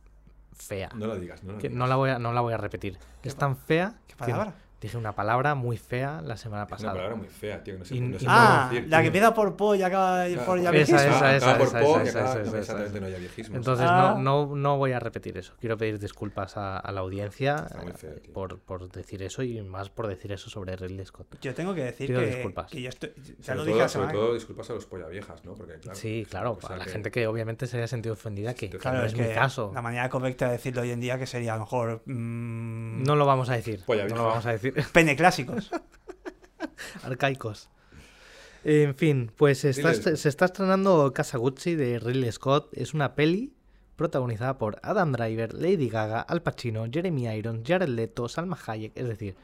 [0.55, 0.89] fea.
[0.95, 1.79] No la digas, no la que digas.
[1.79, 2.97] no la voy a, no la voy a repetir.
[3.23, 4.53] Es tan fea ¿Qué que palabra?
[4.87, 6.93] Dije una palabra muy fea la semana Es una pasada.
[6.93, 7.73] palabra muy fea, tío.
[7.73, 9.75] que No sé, Y- no sé y cómo Ah, decir, la que empieza por po
[9.75, 10.99] y acaba Claro, por ya Esa, viejísimo.
[11.15, 13.53] esa, acaba por esa, po y esa, acaba- esa, no, esa, exactamente, esa.
[13.55, 14.15] Entonces Ah.
[14.17, 15.53] no, no, no voy a repetir eso.
[15.59, 17.67] Quiero pedir disculpas a, a la audiencia
[18.33, 21.27] por, por decir eso y más por decir eso sobre Ridley Scott.
[21.41, 22.71] Yo tengo que decir Pido que, disculpas.
[22.71, 23.11] que yo estoy.
[23.39, 25.53] Ya sobre lo todo, dije sobre todo disculpas a los polla viejas, ¿no?
[25.53, 28.13] Porque, claro, sí, claro, una cosa a la que- gente que obviamente se haya sentido
[28.13, 29.71] ofendida, que, Claro, no es es mi caso.
[29.73, 33.15] la manera correcta de decirlo hoy en día que sería a lo mejor mm, No
[33.15, 33.83] lo vamos a decir.
[33.87, 34.72] No lo vamos a decir.
[34.93, 35.69] pene clásicos.
[37.03, 37.69] Arcaicos.
[38.63, 42.69] En fin, pues se está, se está estrenando Casa Gucci de Ridley Scott.
[42.73, 43.53] Es una peli
[43.97, 48.93] protagonizada por Adam Driver, Lady Gaga, Al Pacino, Jeremy Irons, Jared Leto, Salma Hayek.
[48.95, 49.35] Es decir,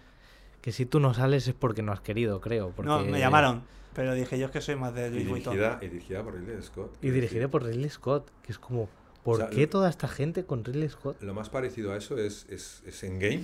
[0.61, 2.71] que si tú no sales es porque no has querido, creo.
[2.71, 2.87] Porque...
[2.89, 3.63] No, me llamaron,
[3.93, 5.55] pero dije yo es que soy más de Y Louis Vuitton.
[5.81, 6.97] y dirigida por Ridley Scott.
[7.01, 8.89] Y dirigida por Ridley Scott, que es como,
[9.23, 11.21] ¿por O sea, qué lo- toda esta gente con Ridley Scott?
[11.21, 13.43] Lo más parecido a eso es, es, es Endgame,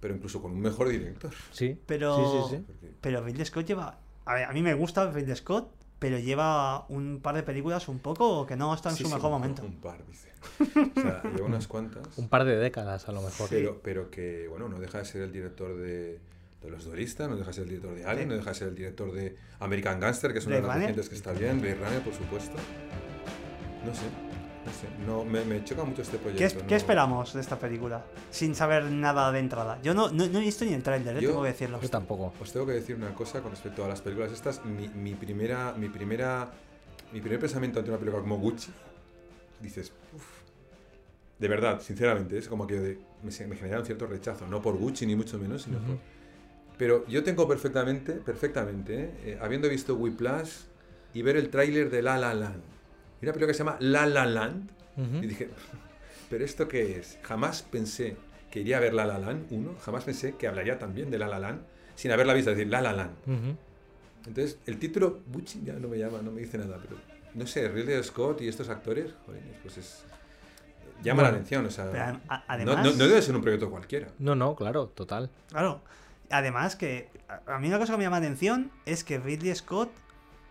[0.00, 1.32] pero incluso con un mejor director.
[1.52, 2.62] Sí, Pero, sí, sí, sí.
[2.66, 3.98] Porque- pero Ridley Scott lleva.
[4.24, 7.98] A, ver, a mí me gusta Ridley Scott, pero lleva un par de películas un
[8.00, 9.62] poco que no están en Sí, su sí, mejor un- momento.
[9.62, 10.30] Un par, dice.
[10.96, 12.18] O sea, lleva unas cuantas.
[12.18, 13.48] Un par de décadas a lo mejor.
[13.48, 16.20] Pero, pero que, bueno, no deja de ser el director de,
[16.62, 18.28] de Los Duelistas, no deja de ser el director de Alien, Sí.
[18.30, 21.08] no deja de ser el director de American Gangster, que es una de las recientes
[21.08, 22.56] que está bien, Blade Runner, por supuesto.
[23.84, 24.02] No sé,
[24.66, 24.88] no sé.
[25.06, 26.38] No, me, me choca mucho este proyecto.
[26.38, 28.04] ¿Qué, es- no- qué esperamos de esta película?
[28.30, 29.78] Sin saber nada de entrada.
[29.82, 31.80] Yo no, no, no he visto ni el tráiler, eh, Yo- tengo que decirlo.
[31.80, 32.32] Yo tampoco.
[32.40, 34.64] Os tengo que decir una cosa con respecto a las películas estas.
[34.64, 36.50] Mi, mi primera, mi primera,
[37.12, 38.70] mi primer pensamiento ante una película como Gucci,
[39.60, 40.24] dices, uff,
[41.38, 44.76] de verdad, sinceramente, es como que de- me, me genera un cierto rechazo, no por
[44.76, 45.86] Gucci ni mucho menos, sino Ujú.
[45.86, 45.96] por...
[46.78, 49.10] Pero yo tengo perfectamente, perfectamente, ¿eh?
[49.24, 50.50] Eh, habiendo visto Whiplash
[51.14, 52.62] y ver el tráiler de La La Land,
[53.20, 54.70] y una película que se llama La La Land,
[55.22, 55.50] y dije,
[56.30, 57.18] ¿pero esto qué es?
[57.22, 58.16] Jamás pensé
[58.50, 61.28] que iría a ver La La Land, uno, jamás pensé que hablaría también de La
[61.28, 61.60] La Land
[61.94, 63.14] sin haberla visto, es decir, La La Land.
[64.26, 66.96] Entonces, el título Gucci ya no me llama, no me dice nada, pero
[67.34, 70.04] no sé, Ridley Scott y estos actores, joder, pues es.
[71.02, 71.84] llama la atención, o sea.
[72.12, 74.08] No, además, no- no debe ser un proyecto cualquiera.
[74.18, 75.30] No, no, claro, total.
[75.48, 75.80] claro.
[76.28, 79.54] Además que a a mí una cosa que me llama la atención es que Ridley
[79.54, 79.90] Scott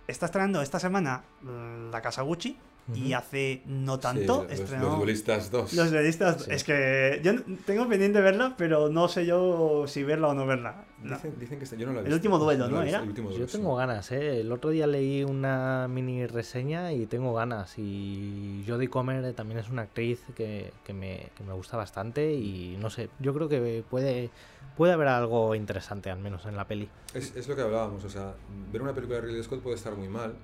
[0.07, 2.57] está estrenando esta semana mm, La Casa Gucci
[2.93, 5.73] y hace no Sí, tanto los, estrenó los duelistas 2.
[5.73, 6.43] Los realistas.
[6.43, 6.51] Sí.
[6.51, 7.31] Es que yo
[7.65, 10.85] tengo pendiente verla, pero no sé yo si verla o no verla.
[11.01, 11.15] No.
[11.15, 12.83] Dicen, dicen que está- yo no la he El último duelo, ¿no?
[12.83, 12.99] ¿Era?
[13.01, 13.53] El último Yo sí.
[13.57, 14.41] tengo ganas, ¿eh?
[14.41, 17.73] El otro día leí una mini reseña y tengo ganas.
[17.79, 22.77] Y Jodie Comer también es una actriz que, que me, que me gusta bastante y
[22.79, 24.29] no sé, yo creo que puede,
[24.75, 26.89] puede haber algo interesante al menos en la peli.
[27.13, 28.35] Es, es lo que hablábamos, o sea,
[28.71, 30.35] ver una película de Ridley Scott puede estar muy mal,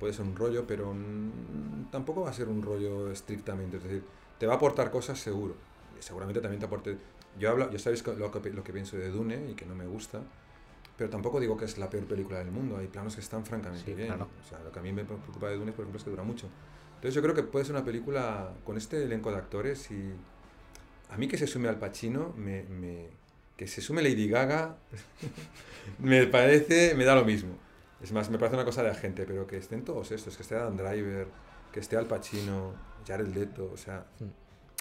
[0.00, 0.94] puede ser un rollo, pero
[1.90, 3.76] tampoco va a ser un rollo estrictamente.
[3.76, 4.04] Es decir,
[4.38, 5.54] te va a aportar cosas seguro.
[6.00, 6.96] Seguramente también te aporte.
[7.38, 9.86] Yo hablo, ya sabéis lo que, lo que pienso de Dune y que no me
[9.86, 10.20] gusta,
[10.96, 12.76] pero tampoco digo que es la peor película del mundo.
[12.78, 14.08] Hay planos que están francamente Sí, bien.
[14.08, 14.28] claro.
[14.44, 16.22] O sea, lo que a mí me preocupa de Dune, por ejemplo, es que dura
[16.22, 16.48] mucho.
[16.96, 20.12] Entonces yo creo que puede ser una película con este elenco de actores y
[21.10, 23.10] a mí que se sume al Pacino, me, me-
[23.56, 24.76] que se sume Lady Gaga,
[25.98, 27.56] me parece, me da lo mismo.
[28.02, 30.56] Es más, me parece una cosa de agente, pero que estén todos estos, que esté
[30.56, 31.26] Adam Driver,
[31.72, 32.74] que esté Al Pacino,
[33.06, 34.24] Jared Leto, o sea, Mm.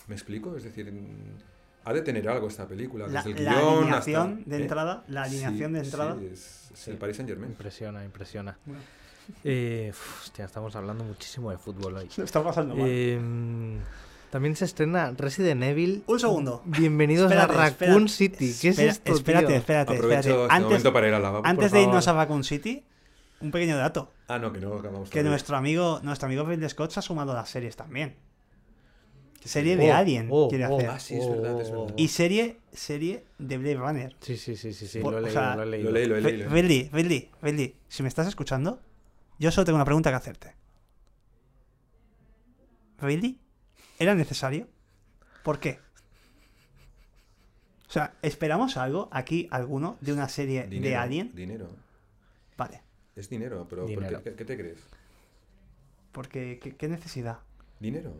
[0.09, 0.55] ¿me explico?
[0.57, 1.37] Es decir, mm,
[1.85, 4.61] ha de tener algo esta película, La, desde el la guion alineación hasta- de ¿eh?
[4.61, 6.17] entrada, la Sí, alineación de sí, entrada.
[6.31, 7.51] es, es el Paris Saint Germain.
[7.51, 8.57] Impresiona, impresiona.
[8.65, 8.81] Bueno,
[9.45, 12.09] Eh, hostia, estamos hablando muchísimo de fútbol hoy.
[12.17, 12.85] está pasando mal.
[12.89, 13.17] Eh,
[14.33, 16.03] también se estrena Resident Evil.
[16.07, 16.63] Un segundo.
[16.65, 18.51] Bienvenidos Espérate, a Raccoon City.
[18.59, 19.55] ¿Qué espera- es esto, Espérate, tío?
[19.57, 20.29] espérate, espérate.
[20.31, 21.45] este Antes, momento para ir al lavabo.
[21.45, 22.13] antes por de irnos a.
[22.13, 22.83] Raccoon City,
[23.41, 24.11] un pequeño dato.
[24.27, 25.29] Ah, no, que no acabamos Que todavía.
[25.29, 28.15] nuestro amigo, nuestro amigo Ridley Scott se ha sumado a las series también.
[29.45, 30.89] Serie de Oh, Alien oh, quiere oh, hacer.
[30.89, 31.93] Ah, sí, es verdad, es verdad.
[31.95, 34.15] Y serie, serie de Blade Runner.
[34.19, 35.89] Sí, sí, sí, sí, sí, Por- lo he o leído, sea, lo he leído.
[35.91, 36.49] Lo leí, lo he leído.
[36.49, 38.79] Ridley, Ridley, Ridley, si me estás escuchando,
[39.37, 40.55] yo solo tengo una pregunta que hacerte.
[42.99, 43.37] ¿Ridley?
[43.99, 44.67] ¿Era necesario?
[45.43, 45.79] ¿Por qué?
[47.87, 51.31] O sea, ¿esperamos algo aquí, alguno, de una serie de Alien?
[51.35, 51.69] Dinero.
[52.57, 52.81] Vale.
[53.15, 54.17] Es dinero, pero ¿por Dinero.
[54.23, 54.79] qué, qué- qué te crees?
[56.11, 57.39] Porque, ¿qué, qué necesidad?
[57.79, 58.13] Dinero.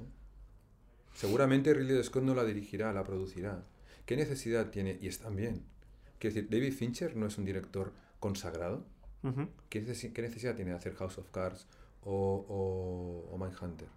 [1.16, 3.64] Seguramente Ridley Scott no la dirigirá, la producirá.
[4.06, 4.98] ¿Qué necesidad tiene?
[5.02, 5.64] Y están bien.
[6.20, 8.86] Quiero decir, David Fincher no es un director consagrado.
[9.24, 9.48] Ujú.
[9.70, 11.66] ¿Qué, necesi- qué necesidad tiene de hacer House of Cards
[12.04, 12.46] o,
[13.30, 13.88] o, o Mindhunter.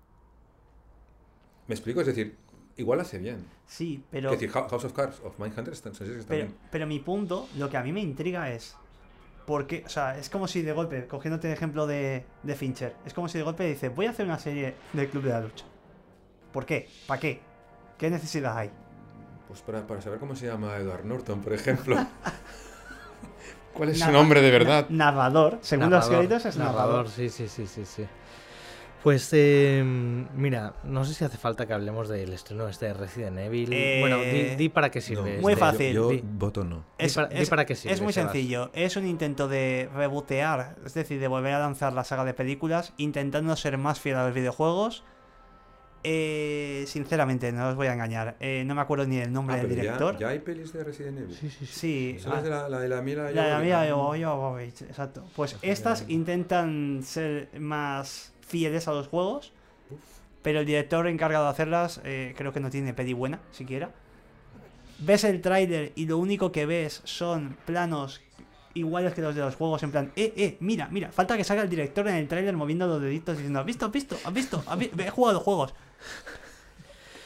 [1.69, 2.01] ¿Me explico?
[2.01, 2.37] Es decir,
[2.77, 3.45] igual hace bien.
[3.67, 6.55] Sí, pero, Es decir, Hou- House of Cards of Mindhunter están, están pero, bien.
[6.71, 8.77] pero mi punto, lo que a mí me intriga es.
[9.47, 13.15] Porque, o sea, es como si de golpe, cogiéndote el ejemplo de, de Fincher, es
[13.15, 15.65] como si de golpe dice, voy a hacer una serie del Club de la Lucha.
[16.53, 16.89] ¿Por qué?
[17.07, 17.41] ¿Para qué?
[17.97, 18.71] ¿Qué necesidad hay?
[19.47, 21.97] Pues para, para saber cómo se llama Edward Norton, por ejemplo.
[23.73, 24.89] ¿Cuál es su nombre de verdad?
[24.89, 27.09] na- narrador, según los créditos es narrador.
[27.09, 28.05] sí, sí, sí, sí, sí.
[29.07, 29.85] Pues eh,
[30.35, 33.71] mira, no sé si hace falta que hablemos del estreno este de Resident Evil.
[33.73, 35.39] Eh, bueno, di, di para qué sirve.
[35.41, 35.65] muy este.
[35.65, 35.95] fácil.
[35.95, 36.85] Yo, Di- voto no.
[36.99, 38.33] Di para- di para qué es sirve, muy Sebas.
[38.33, 38.71] sencillo.
[38.75, 42.95] Es un intento de rebotear, es decir, de volver a lanzar la saga de películas,
[42.97, 45.05] intentando ser más fiel a los videojuegos.
[46.03, 48.35] Eh, sinceramente, no os voy a engañar.
[48.41, 50.19] eh, no me acuerdo ni del nombre Ah, del ya- director.
[50.19, 51.33] Ya, hay pelis de Resident Evil.
[51.37, 51.67] Sí, sí, sí.
[51.67, 55.25] Sí, Son ah, de la, la de la Mila la de la Jovovich, exacto.
[55.37, 59.53] Pues estas intentan ser más fieles a los juegos,
[60.43, 63.91] pero el director encargado de hacerlas eh, creo que no tiene peli buena, siquiera.
[64.99, 68.21] Ves el tráiler y lo único que ves son planos
[68.75, 71.63] iguales que los de los juegos, en plan, eh, eh, mira, mira, falta que salga
[71.63, 74.63] el director en el tráiler moviendo los deditos diciendo, ¿has visto, has visto, has visto?
[74.67, 75.75] ¿Has vi- He jugado juegos.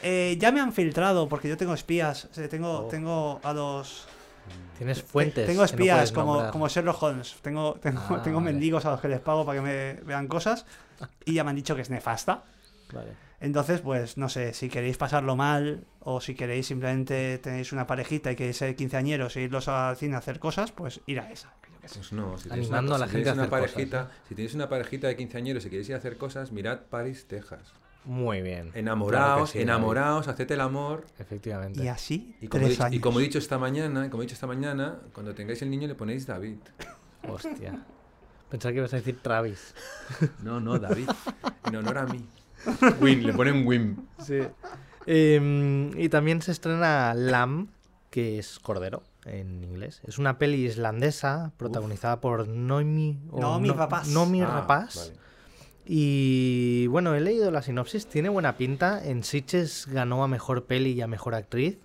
[0.03, 2.87] Eh, ya me han filtrado porque yo tengo espías, o sea, tengo, Oh.
[2.87, 4.07] tengo a los
[4.77, 5.45] Tienes fuentes.
[5.45, 6.51] tengo no espías puedes como, nombrar.
[6.51, 7.35] como Sherlock Holmes.
[7.43, 10.65] Tengo, tengo, Ah, tengo mendigos a los que les pago para que me vean cosas.
[11.25, 12.43] Y ya me han dicho que es nefasta.
[12.93, 13.11] Vale.
[13.39, 18.31] Entonces, pues no sé, si queréis pasarlo mal o si queréis simplemente tenéis una parejita
[18.31, 21.51] y queréis ser quinceañeros e irlos al cine a hacer cosas, pues ir a esa.
[21.61, 21.95] que yo qué sé.
[21.99, 23.73] Pues no, si tienes Animando una, a la si gente tienes a una hacer cosas,
[23.73, 27.25] parejita, si tienes una parejita de quinceañeros y queréis ir a hacer cosas, mirad Paris,
[27.27, 27.73] Texas.
[28.05, 28.71] Muy bien.
[28.73, 31.05] Enamoraos, Claro sí, enamoraos, haced el amor.
[31.17, 31.83] Efectivamente.
[31.83, 33.01] Y así, Y como, he tres dicho, y años.
[33.01, 35.95] como he dicho esta mañana, como he dicho esta mañana, cuando tengáis el niño le
[35.95, 36.57] ponéis David.
[37.27, 37.85] Hostia.
[38.51, 39.73] Pensaba que ibas a decir Travis.
[40.43, 41.09] No, no, David.
[41.65, 42.23] En honor a mí.
[43.01, 44.07] Win, le ponen Win.
[44.23, 44.39] Sí.
[45.07, 47.69] Em, y también se estrena Lamb,
[48.11, 50.01] que es Cordero en inglés.
[50.03, 54.11] Es una peli islandesa protagonizada por Noemi, o Noomi No- Rapace.
[54.11, 54.91] Noomi Ah, vale.
[55.85, 59.03] Y bueno, he leído la sinopsis, tiene buena pinta.
[59.03, 61.77] En Sitges ganó a mejor peli y a mejor actriz.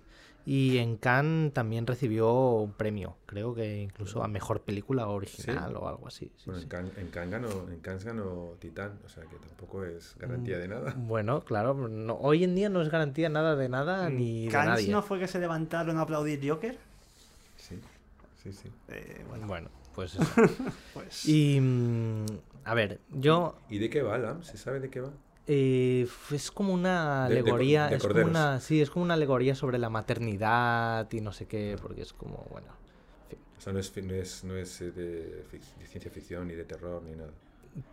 [0.49, 5.89] Y en Cannes también recibió un premio, creo que incluso a mejor película original o
[5.89, 6.31] algo así.
[6.37, 6.63] sí, Bueno, sí.
[6.63, 10.57] en Cannes en Cannes ganó, en Cannes ganó Titán, o sea que tampoco es garantía
[10.57, 10.93] de nada.
[10.97, 14.69] Bueno, claro, no- hoy en día no es garantía nada de nada ni de Cannes
[14.69, 14.91] nadie.
[14.91, 16.77] no fue que se levantaron a aplaudir Joker.
[17.57, 17.77] Sí,
[18.41, 18.69] sí, sí.
[18.87, 20.23] Eh, bueno, Bueno, pues eso.
[20.93, 21.25] pues.
[21.27, 22.25] Y mm,
[22.63, 24.43] a ver, yo ¿Y de qué va, Lam?
[24.43, 25.11] ¿Se sabe de qué va?
[25.47, 29.13] Eh, es como una De- de alegoría, de es como una, sí, es como una
[29.15, 32.67] alegoría sobre la maternidad y no sé qué, porque es como, bueno,
[33.21, 33.39] en fin.
[33.57, 36.65] O sea, no es, no es, no es eh, de, de ciencia ficción, ni de
[36.65, 37.33] terror, ni nada.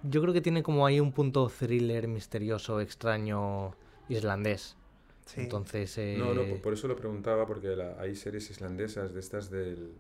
[0.03, 3.77] Yo creo que tiene como ahí un punto thriller misterioso, extraño,
[4.09, 4.77] islandés.
[5.27, 5.41] sí.
[5.41, 9.21] Entonces, eh, No, no, por, por eso lo preguntaba, porque la- hay series islandesas de
[9.21, 9.93] estas del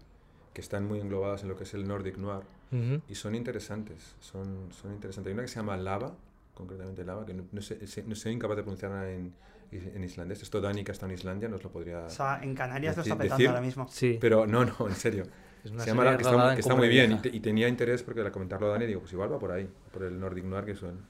[0.54, 3.00] que están muy englobadas en lo que es el Nordic Noir ujú.
[3.08, 5.30] y son interesantes, son, son interesantes.
[5.30, 6.16] Hay una que se llama Lava,
[6.54, 9.32] concretamente Lava, que no, no sé, sé- no soy incapaz de pronunciarla en,
[9.72, 10.42] en islandés.
[10.42, 12.04] Esto Dani, que está en Islandia, nos lo podría...
[12.06, 13.88] O sea, en Canarias lo está petando decir- ahora mismo.
[13.88, 15.24] Sí, Pero no, no, en serio.
[15.64, 17.68] es una Se llama La- que está, que está muy bien y, te- y tenía
[17.68, 20.64] interés porque al comentarlo Dani digo, pues igual va por ahí, por el Nordic Noir,
[20.64, 21.00] que son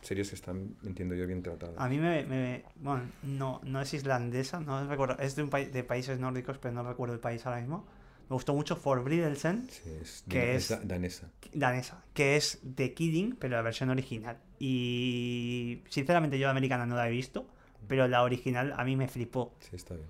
[0.00, 1.74] series que están, entiendo yo, bien tratadas.
[1.76, 5.70] A mí me, me- bueno, no, no es islandesa, no recuerdo, es de un país
[5.72, 7.84] de países nórdicos, pero no recuerdo el país ahora mismo.
[8.30, 11.28] Me gustó mucho For Bridelsen, Sí, es, que es- da- danesa.
[11.52, 14.38] danesa, que es The Kidding, pero la versión original.
[14.60, 17.46] Y sinceramente yo la americana no la he visto,
[17.88, 19.52] pero la original a mí me flipó.
[19.58, 20.06] Sí, está bien.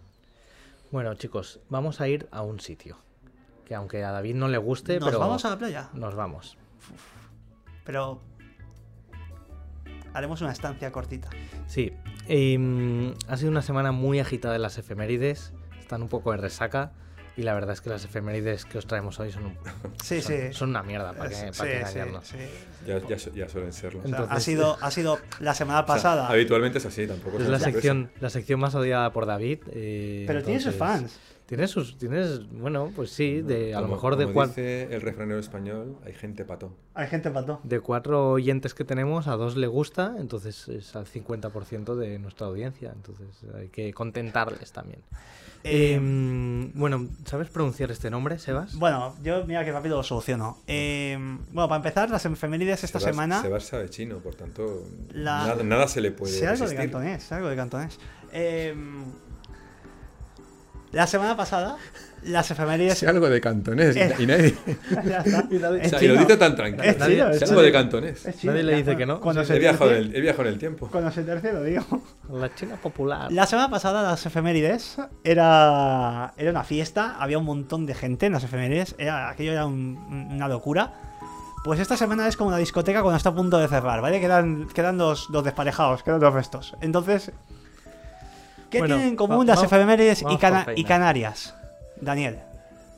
[0.90, 2.98] Bueno, chicos, vamos a ir a un sitio.
[3.64, 6.58] Que aunque a David no le guste, Nos pero vamos a la playa, nos vamos.
[7.84, 8.20] pero
[10.12, 11.30] haremos una estancia cortita.
[11.66, 11.92] Sí,
[12.28, 15.52] em, ha sido una semana muy agitada en las efemérides.
[15.78, 16.92] Están un poco de resaca.
[17.37, 19.57] Y la verdad es que las efemérides que os traemos hoy son, un-
[20.03, 20.53] Sí, son, sí.
[20.53, 22.26] son una mierda, para que, sí, para que sí, engañarnos.
[22.26, 22.37] sí.
[22.87, 24.01] Ya, ya, ya suelen serlo.
[24.05, 27.07] O sea, ha, Entonces- sido, ha sido la semana O sea, pasada, habitualmente es así,
[27.07, 29.61] tampoco Es una la sección, la sección más odiada por David.
[29.72, 31.20] eh, pero tiene sus entonces- fans.
[31.47, 34.95] Tiene sus, tienes, bueno, pues sí, de, a lo Como- mejor de, como cua- dice
[34.95, 36.76] el refranero español, hay gente pato.
[36.95, 37.59] Hay gente pató.
[37.64, 42.47] de cuatro oyentes que tenemos, a dos le gusta, entonces es al 50% de nuestra
[42.47, 45.01] audiencia, entonces hay que contentarles también.
[45.62, 48.74] Eh, Em, bueno, ¿sabes pronunciar este nombre, Sebas?
[48.76, 50.58] Bueno, yo mira que rápido lo soluciono.
[50.66, 51.16] Eh,
[51.52, 53.42] bueno, para empezar, las efemérides esta Sebas- semana.
[53.42, 57.30] Sebas sabe chino, por tanto, La- nada, nada se le puede Sé algo de cantonés,
[57.32, 57.98] algo de cantonés.
[60.93, 61.76] La semana pasada,
[62.24, 62.99] las efemérides.
[62.99, 64.14] Sé algo de cantonés y- Eh.
[64.18, 64.55] y nadie.
[65.05, 65.38] Ya está.
[65.49, 66.82] O Es sea, y lo dice tan tranquilo.
[66.82, 67.51] Es chino, es chino.
[67.51, 68.26] algo de cantonés.
[68.26, 69.20] Es chino, Nadie le dice que no.
[69.20, 70.88] Cuando se He viajado, en el, he viajado en el tiempo.
[70.91, 71.84] Cuando se tercie lo digo.
[72.32, 73.30] La China popular.
[73.30, 78.32] La semana pasada las efemérides era, era una fiesta, había un montón de gente en
[78.32, 79.97] las efemérides, era, aquello era un-
[80.32, 80.93] una locura.
[81.64, 84.18] Pues esta semana es como una discoteca cuando está a punto de cerrar, ¿vale?
[84.20, 86.74] Quedan, quedan los, los desparejados, quedan los restos.
[86.80, 87.32] Entonces,
[88.70, 90.66] ¿qué Bueno, tienen en común las efemérides y, Cana-.
[90.86, 91.54] Canarias?
[92.00, 92.38] Daniel,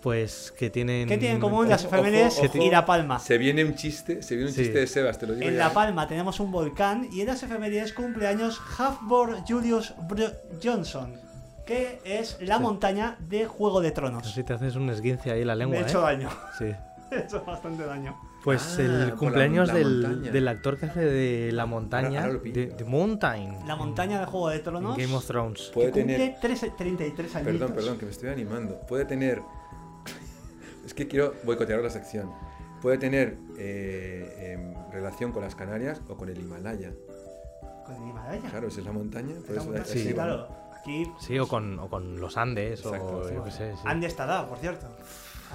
[0.02, 1.08] Pues que tienen.
[1.08, 3.18] ¿qué tienen en común las efemérides y La Palma?
[3.18, 4.62] Se viene un chiste, se viene un Sí.
[4.64, 5.58] chiste de Sebas, te lo digo En ya.
[5.68, 9.94] La Palma tenemos un volcán y en las efemérides cumpleaños Halfbor Julius
[10.62, 11.14] Johnson,
[11.66, 12.62] que es la Sí.
[12.62, 14.22] montaña de Juego de Tronos.
[14.24, 16.12] Casi te haces un esguince ahí en la lengua, Me he hecho ¿eh?
[16.12, 16.28] daño.
[16.58, 16.64] Sí.
[17.10, 18.16] Me he hecho bastante daño.
[18.44, 22.42] Pues Ah, el cumpleaños la del, del actor que hace de la montaña, ahora lo
[22.42, 22.54] pillo.
[22.60, 24.96] de, de Mountain, La montaña de Juego de en Tronos.
[24.96, 25.68] Game of Thrones.
[25.68, 26.40] que Puede cumple tener.
[26.40, 27.46] 13 33 años.
[27.46, 28.80] Perdón, perdón, que me estoy animando.
[28.88, 29.42] Puede tener.
[30.84, 32.30] Es que quiero boicotear la sección.
[32.80, 36.90] Puede tener eh, em, relación con las Canarias o con el Himalaya.
[37.86, 38.50] Con el Himalaya.
[38.50, 39.34] Claro, esa es la montaña.
[39.46, 40.48] Por eso montaña- sí, claro.
[40.80, 43.34] Aquí Sí, o con, o con los Andes, Exacto, o sí.
[43.36, 43.72] yo qué sé.
[43.76, 43.82] sí.
[43.84, 44.88] Andy estará, por cierto.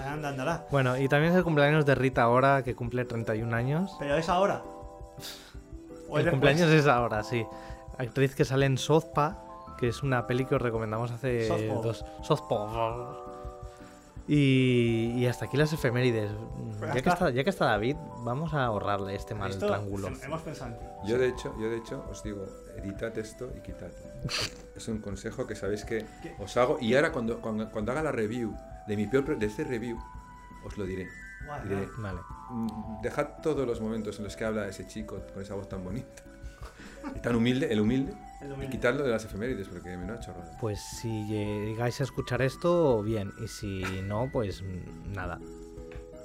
[0.05, 0.65] Anda, andará.
[0.71, 3.95] Bueno, y también es el cumpleaños de Rita ahora, que cumple 31 años.
[3.99, 4.61] Pero es ahora.
[6.09, 7.45] O El cumpleaños es ahora, sí.
[7.97, 9.43] Actriz que sale en Sozpa,
[9.79, 11.47] que es una peli que os recomendamos hace
[11.83, 12.05] dos.
[12.23, 13.15] Sozpa.
[14.29, 16.29] Y, y hasta aquí las efemérides.
[16.79, 17.13] Pues Ya que, está.
[17.13, 17.95] está, ya que está David,
[18.25, 20.09] vamos a ahorrarle este mal Esto triángulo.
[20.09, 20.85] hem- Hemos pensado en ti.
[21.05, 22.45] Yo de hecho, yo de hecho os digo,
[22.77, 23.87] editad esto y quitad.
[24.75, 26.35] Es un consejo que sabéis que ¿Qué?
[26.39, 28.53] os hago y ahora cuando, cuando, cuando haga la review
[28.87, 29.97] de mi peor de este review
[30.63, 31.07] os lo diré.
[31.47, 32.19] Vale.
[32.49, 35.83] mm, dejad todos los momentos en los que habla ese chico con esa voz tan
[35.83, 36.23] bonita
[37.15, 40.19] y tan humilde, el humilde, el y quitadlo de las efemérides porque me lo ha
[40.19, 40.51] chorrado.
[40.59, 43.31] Pues si llegáis a escuchar esto, bien.
[43.43, 45.39] Y si no, pues mm, nada.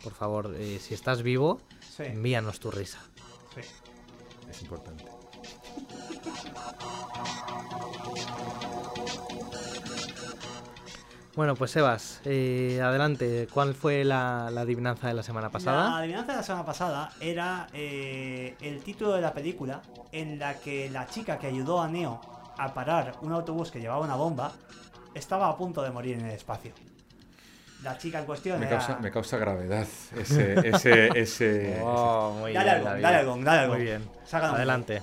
[0.04, 3.00] Por favor, eh, si estás vivo, Sí, envíanos tu risa.
[3.54, 3.62] sí.
[4.50, 5.04] Es importante.
[11.36, 13.48] Bueno, pues Sebas, eh, adelante.
[13.54, 15.98] ¿Cuál fue la, la adivinanza de la semana La pasada?
[15.98, 19.82] adivinanza de la semana pasada era eh, el título de la película
[20.14, 22.22] en la que la chica que ayudó a Neo
[22.58, 24.54] a parar un autobús que llevaba una bomba
[25.14, 26.72] estaba a punto de morir en el espacio.
[27.84, 28.78] La chica en cuestión Me era...
[28.78, 33.60] causa, me causa gravedad ese, ese, ese, Oh, muy Dale bien, algo, dale algo, dale
[33.60, 33.74] algo.
[33.76, 34.10] Muy bien.
[34.32, 35.02] Adelante.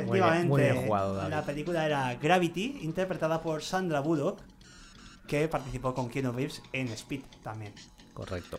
[0.00, 1.30] Efectivamente, muy bien jugado, David.
[1.30, 4.40] la película era Gravity, interpretada por Sandra Bullock,
[5.26, 7.72] que participó con Keanu Reeves en Speed también.
[8.14, 8.58] Correcto.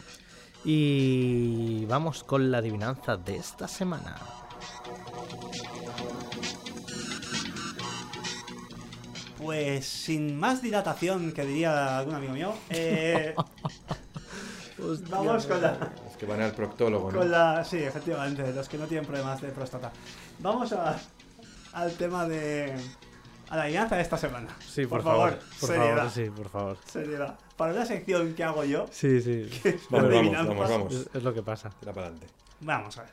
[0.65, 4.15] Y vamos con la adivinanza de esta semana.
[9.37, 13.35] Pues sin más dilatación, que diría algún amigo mío, eh,
[15.09, 17.19] vamos con la, Es que van al proctólogo, ¿no?
[17.19, 17.63] con la...
[17.63, 19.91] Sí, efectivamente, los que no tienen problemas de próstata.
[20.39, 20.99] Vamos a-
[21.77, 22.73] al tema de...
[23.49, 24.49] A la adivinanza de esta semana.
[24.59, 26.77] Sí, por, por, favor, Por seriedad, favor, sí, por favor.
[26.85, 27.39] seriedad.
[27.55, 29.49] Para una sección que hago yo, Sí, sí.
[29.63, 30.93] que es Vamos, vamos, vamos.
[30.93, 31.69] Es, es lo que pasa.
[31.79, 32.27] Tira para adelante.
[32.59, 33.11] Vamos a ver.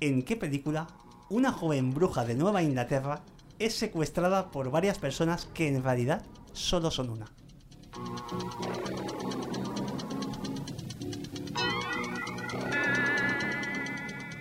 [0.00, 0.88] ¿En qué película
[1.28, 3.20] una joven bruja de Nueva Inglaterra
[3.58, 7.26] es secuestrada por varias personas que en realidad solo son una?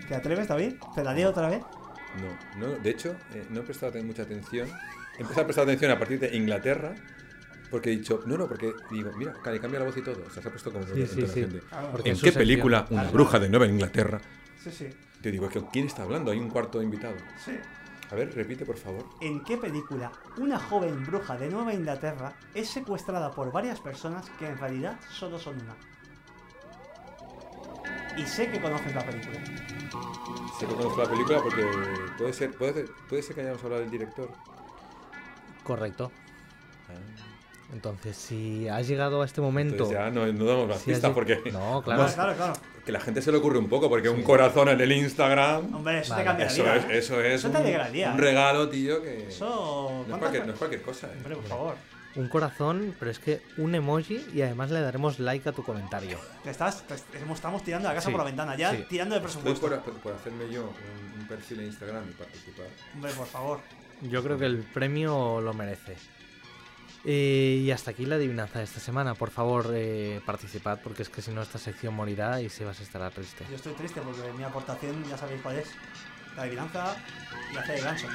[0.09, 0.73] ¿Te atreves, David?
[0.95, 1.61] ¿Te la leo otra vez?
[2.59, 4.67] No, no, de hecho, eh, no he prestado mucha atención.
[5.17, 6.95] He empezado a prestar atención a partir de Inglaterra
[7.69, 10.23] Porque he dicho, no, no, porque digo, mira, le cambia la voz y todo.
[10.25, 11.45] O sea, se ha puesto como Sí, sí, sí.
[11.91, 12.33] Porque ¿En qué sección.
[12.33, 13.11] película una Claro.
[13.11, 14.19] bruja de Nueva Inglaterra?
[14.63, 14.89] Sí, sí.
[15.21, 16.31] Te digo, ¿que ¿quién está hablando?
[16.31, 17.13] Hay un cuarto invitado.
[17.45, 17.51] Sí.
[18.09, 19.05] A ver, repite, por favor.
[19.21, 24.47] ¿En qué película una joven bruja de Nueva Inglaterra es secuestrada por varias personas que
[24.47, 25.75] en realidad solo son una?
[28.19, 29.39] Y sé que conoces la película.
[30.59, 31.63] Sé que conozco la película porque
[32.17, 34.29] puede ser, puede, puede ser que hayamos hablado del director.
[35.63, 36.11] Correcto.
[36.89, 36.93] Ah,
[37.73, 39.73] Entonces, si has llegado a este momento...
[39.75, 42.13] Entonces ya no, no damos más si pistas porque No, Claro, claro.
[42.13, 42.53] claro, claro.
[42.85, 45.73] que la gente se le ocurre un poco porque un corazón en el Instagram.
[45.75, 46.75] Hombre, eso Vale, te cambia la Eso vida.
[46.75, 46.97] es, ¿eh?
[46.97, 48.21] eso es Eso te un, alegra el día, un ¿eh?
[48.21, 49.45] regalo, tío, que Eso.
[49.45, 51.07] no, es ¿cuántas cualquier, no es cualquier cosa.
[51.07, 51.11] ¿eh?
[51.17, 51.75] Hombre, por favor.
[52.19, 56.19] Un corazón, pero es que un emoji y además le daremos like a tu comentario.
[56.43, 56.95] Te estás, te-
[57.33, 58.85] estamos tirando la casa Sí, por la ventana, ya sí.
[58.89, 59.83] tirando de Estoy presupuesto.
[59.91, 62.65] por, por hacerme yo un, un perfil en Instagram y participar.
[62.93, 63.59] Hombre, por favor.
[64.01, 65.95] Yo creo que el premio lo merece.
[67.05, 69.15] Eh, y hasta aquí la adivinanza de esta semana.
[69.15, 73.09] Por favor, eh, participad, porque es que si no, esta sección morirá y Sebas estará
[73.11, 73.45] triste.
[73.49, 75.69] Yo estoy triste porque mi aportación ya sabéis cuál es.
[76.35, 76.97] La adivinanza
[77.53, 78.07] y hacer el gancho.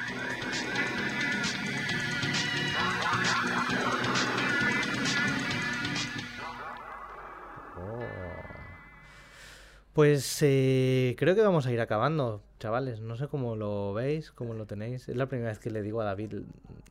[9.95, 12.99] Pues eh, creo que vamos a ir acabando, chavales.
[12.99, 15.07] No sé cómo lo veis, cómo lo tenéis.
[15.07, 16.33] Es la primera vez que le digo a David.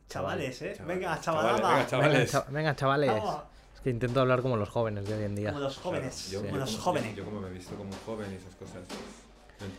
[0.09, 0.73] Chavales, eh.
[0.75, 1.75] Chavales, Venga, chavales, chavalada.
[1.75, 2.17] venga, chavales.
[2.17, 3.11] Venga, cha- venga, chavales.
[3.11, 3.41] Vamos.
[3.75, 5.49] Es que intento hablar como los jóvenes de hoy en día.
[5.51, 6.27] Como los jóvenes.
[6.31, 7.15] Claro, yo- como los jóvenes.
[7.15, 8.81] Yo, como me he visto como un joven y esas cosas.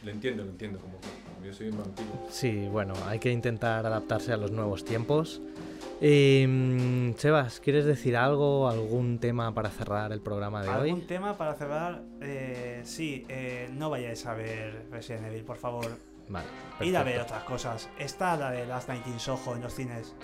[0.05, 0.79] Lo, entiendo, lo entiendo.
[0.81, 0.99] Como,
[1.45, 2.09] yo soy un vampiro.
[2.31, 5.41] Sí, bueno, hay que intentar adaptarse a los nuevos tiempos.
[6.01, 11.01] Eh, Sebas, ¿quieres decir algo, algún tema para cerrar el programa de ¿Algún hoy?
[11.03, 12.03] tema para cerrar?
[12.21, 15.87] Eh, sí, eh, no vayáis a ver Resident Evil, por favor.
[16.29, 16.47] Vale,
[16.81, 17.35] Ir a ver perfecto.
[17.35, 17.89] otras cosas.
[17.99, 20.15] Está la de Last Night in Soho en los cines.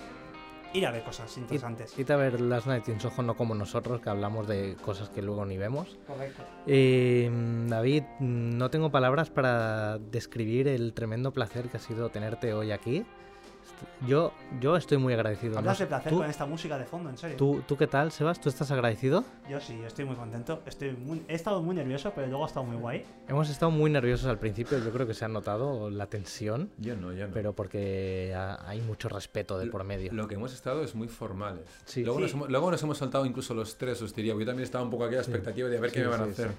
[0.73, 1.97] Ir a ver cosas interesantes.
[1.97, 5.21] Id a ver Last Night in Soho, no como nosotros, que hablamos de cosas que
[5.21, 5.97] luego ni vemos.
[6.07, 6.41] Correcto.
[6.65, 7.29] Eh,
[7.67, 13.05] David, no tengo palabras para describir el tremendo placer que ha sido tenerte hoy aquí.
[14.07, 15.57] Yo, yo estoy muy agradecido.
[15.57, 15.85] Hablas ¿no?
[15.85, 17.37] de placer ¿Tú, con esta música de fondo, en serio.
[17.37, 18.39] tú, ¿Tú qué tal, Sebas?
[18.39, 19.23] ¿Tú estás agradecido?
[19.49, 20.61] Yo sí, estoy muy contento.
[20.65, 23.05] Estoy muy- He estado muy nervioso, pero luego ha estado muy guay.
[23.27, 26.95] Hemos estado muy nerviosos al principio, yo creo que se ha notado la tensión, Yo
[26.95, 27.33] no, yo no.
[27.33, 30.11] pero porque ha- hay mucho respeto de por medio.
[30.13, 31.63] Lo que hemos estado es muy formales.
[31.85, 32.03] Sí.
[32.03, 32.37] luego, Nos Sí.
[32.37, 34.33] hemos, luego nos hemos saltado incluso los tres, os diría.
[34.33, 35.31] porque Yo también estaba un poco aquí a la Sí.
[35.31, 36.49] expectativa de a ver Sí, qué me van a sí, hacer.
[36.49, 36.55] sí.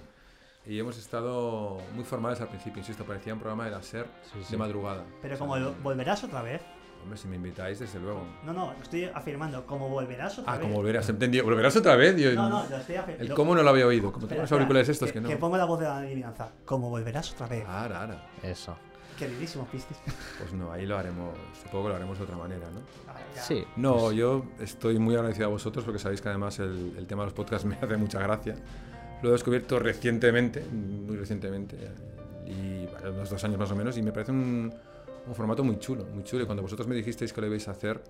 [0.73, 4.39] Y hemos estado muy formales al principio, insisto, parecía un programa de la SER Sí,
[4.45, 4.53] sí.
[4.53, 5.05] de madrugada.
[5.21, 6.63] Pero O sea, como volverás otra vez.
[7.05, 8.27] Hombre, si me invitáis, desde luego.
[8.45, 9.65] No, no, estoy afirmando.
[9.67, 10.63] Como volverás otra Ah, vez.
[10.67, 11.45] como volverás, entendido.
[11.45, 12.17] ¿Volverás otra vez?
[12.17, 13.25] Yo- No, no, lo estoy afirmando.
[13.31, 15.29] el cómo no lo había oído, como tengo los auriculares estos que, que no.
[15.29, 16.49] que pongo la voz de la adivinanza.
[16.65, 17.65] Como volverás otra vez.
[17.69, 18.27] Ahora, ahora.
[18.43, 18.75] Eso.
[19.19, 19.97] Queridísimo Pistis.
[20.39, 22.81] Pues no, ahí lo haremos, supongo que lo haremos de otra manera, ¿no?
[23.41, 23.65] Sí.
[23.77, 27.23] No, pues, yo estoy muy agradecido a vosotros porque sabéis que además el, el tema
[27.23, 28.57] de los podcasts me hace mucha gracia.
[29.23, 31.77] Lo he descubierto recientemente, muy recientemente,
[32.47, 34.75] y bueno, unos dos años más o menos, y me parece un,
[35.27, 36.45] un formato muy chulo, muy chulo.
[36.45, 38.03] Y cuando vosotros me dijisteis que lo ibais a hacer,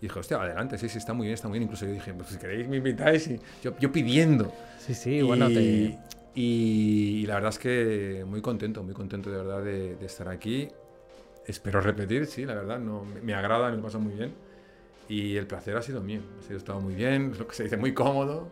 [0.00, 1.64] dije, hostia, adelante, sí, sí, está muy bien, está muy bien.
[1.64, 4.52] Incluso yo dije, pues si queréis me invitáis, y yo, yo pidiendo.
[4.76, 5.60] Sí, sí, bueno, te...
[5.62, 5.98] y,
[6.34, 10.68] y la verdad es que muy contento, muy contento de verdad de, de estar aquí.
[11.46, 14.34] Espero repetir, sí, la verdad, no, me, me agrada, me lo paso muy bien.
[15.08, 17.76] Y el placer ha sido mío, ha sido estado muy bien, lo que se dice,
[17.76, 18.48] muy cómodo.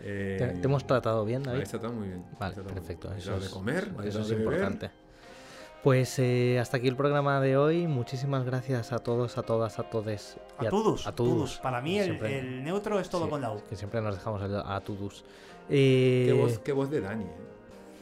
[0.00, 1.56] Eh, te- te hemos tratado bien, me David.
[1.56, 2.20] habéis tratado muy bien.
[2.20, 3.08] me Vale, perfecto.
[3.08, 3.16] bien.
[3.16, 4.60] Me Eso es, de comer, me eso es de beber.
[5.84, 7.86] Pues eh, hasta aquí el programa de hoy.
[7.86, 10.36] Muchísimas gracias a todos, a todas, a todes.
[10.62, 11.06] y A todos.
[11.06, 11.58] A todos.
[11.58, 13.58] Para mí el, Siempre- el neutro es todo sí, con la U.
[13.58, 15.24] es que siempre nos dejamos el a todos.
[15.68, 17.28] Eh, Qué voz, qué voz de Dani, eh.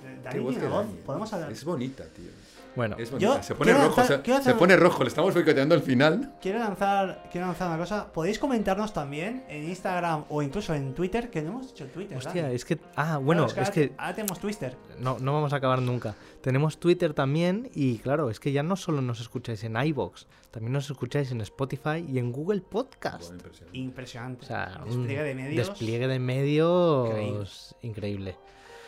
[0.03, 0.87] Qué Dani voz tiene de voz.
[0.87, 0.99] Dani.
[1.05, 1.51] Podemos hablar.
[1.53, 2.31] Es bonita, tío.
[2.75, 6.35] Bueno, Es Yo se pone rojo, lanzar- se, pone rojo, le estamos boicoteando al final.
[6.41, 8.11] Quiero lanzar, quiero lanzar una cosa.
[8.13, 12.17] Podéis comentarnos también en Instagram o incluso en Twitter, que no hemos dicho Twitter.
[12.17, 12.79] hostia, es que.
[12.97, 14.77] Ah, bueno, Claro, es ahora, que ahora tenemos Twitter.
[15.01, 16.15] no, no vamos a acabar nunca.
[16.41, 20.73] Tenemos Twitter también y claro, es que ya no solo nos escucháis en iBox, también
[20.73, 23.23] nos escucháis en Spotify y en Google Podcast.
[23.29, 23.79] Bueno, impresionante.
[23.79, 24.45] Impresionante.
[24.45, 25.69] O sea, un despliegue de medios.
[25.69, 28.37] Despliegue de medios increíble.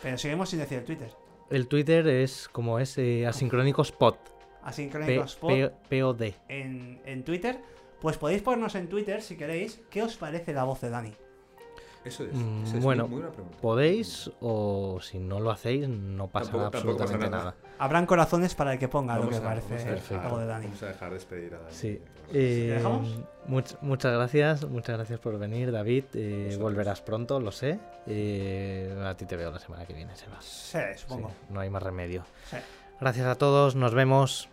[0.01, 1.11] Pero seguimos sin decir el Twitter.
[1.49, 4.15] El Twitter es como es eh, asincrónicos pod.
[4.15, 4.31] P-
[4.63, 5.49] Asincrónicos Spot
[5.89, 6.21] P- POD.
[6.49, 7.59] en, en Twitter.
[8.01, 11.13] Pues podéis ponernos en Twitter si queréis qué os parece la voz de Dani.
[12.05, 12.33] Eso es.
[12.33, 13.57] Mm, eso es bueno, muy, buena pregunta.
[13.61, 17.43] Podéis o si no lo hacéis no pasa Tampoco- tampoco pasa absolutamente nada.
[17.43, 17.55] nada.
[17.79, 20.39] Habrán corazones para el que ponga lo que a- parece vamos a dejar- la voz
[20.41, 20.65] de Dani.
[20.67, 21.71] Vamos a dejar despedir a Dani.
[21.73, 21.99] Sí.
[22.33, 23.19] Eh, dejamos?
[23.47, 26.05] much- muchas gracias, muchas gracias por venir, David.
[26.13, 27.79] Eh, volverás pronto, lo sé.
[28.07, 30.45] Eh, a ti te veo la semana que viene, Sebas.
[30.45, 31.29] Sí, supongo.
[31.29, 32.23] Sí, no hay más remedio.
[32.49, 32.57] Sí.
[33.01, 34.47] Gracias a todos, nos vemos.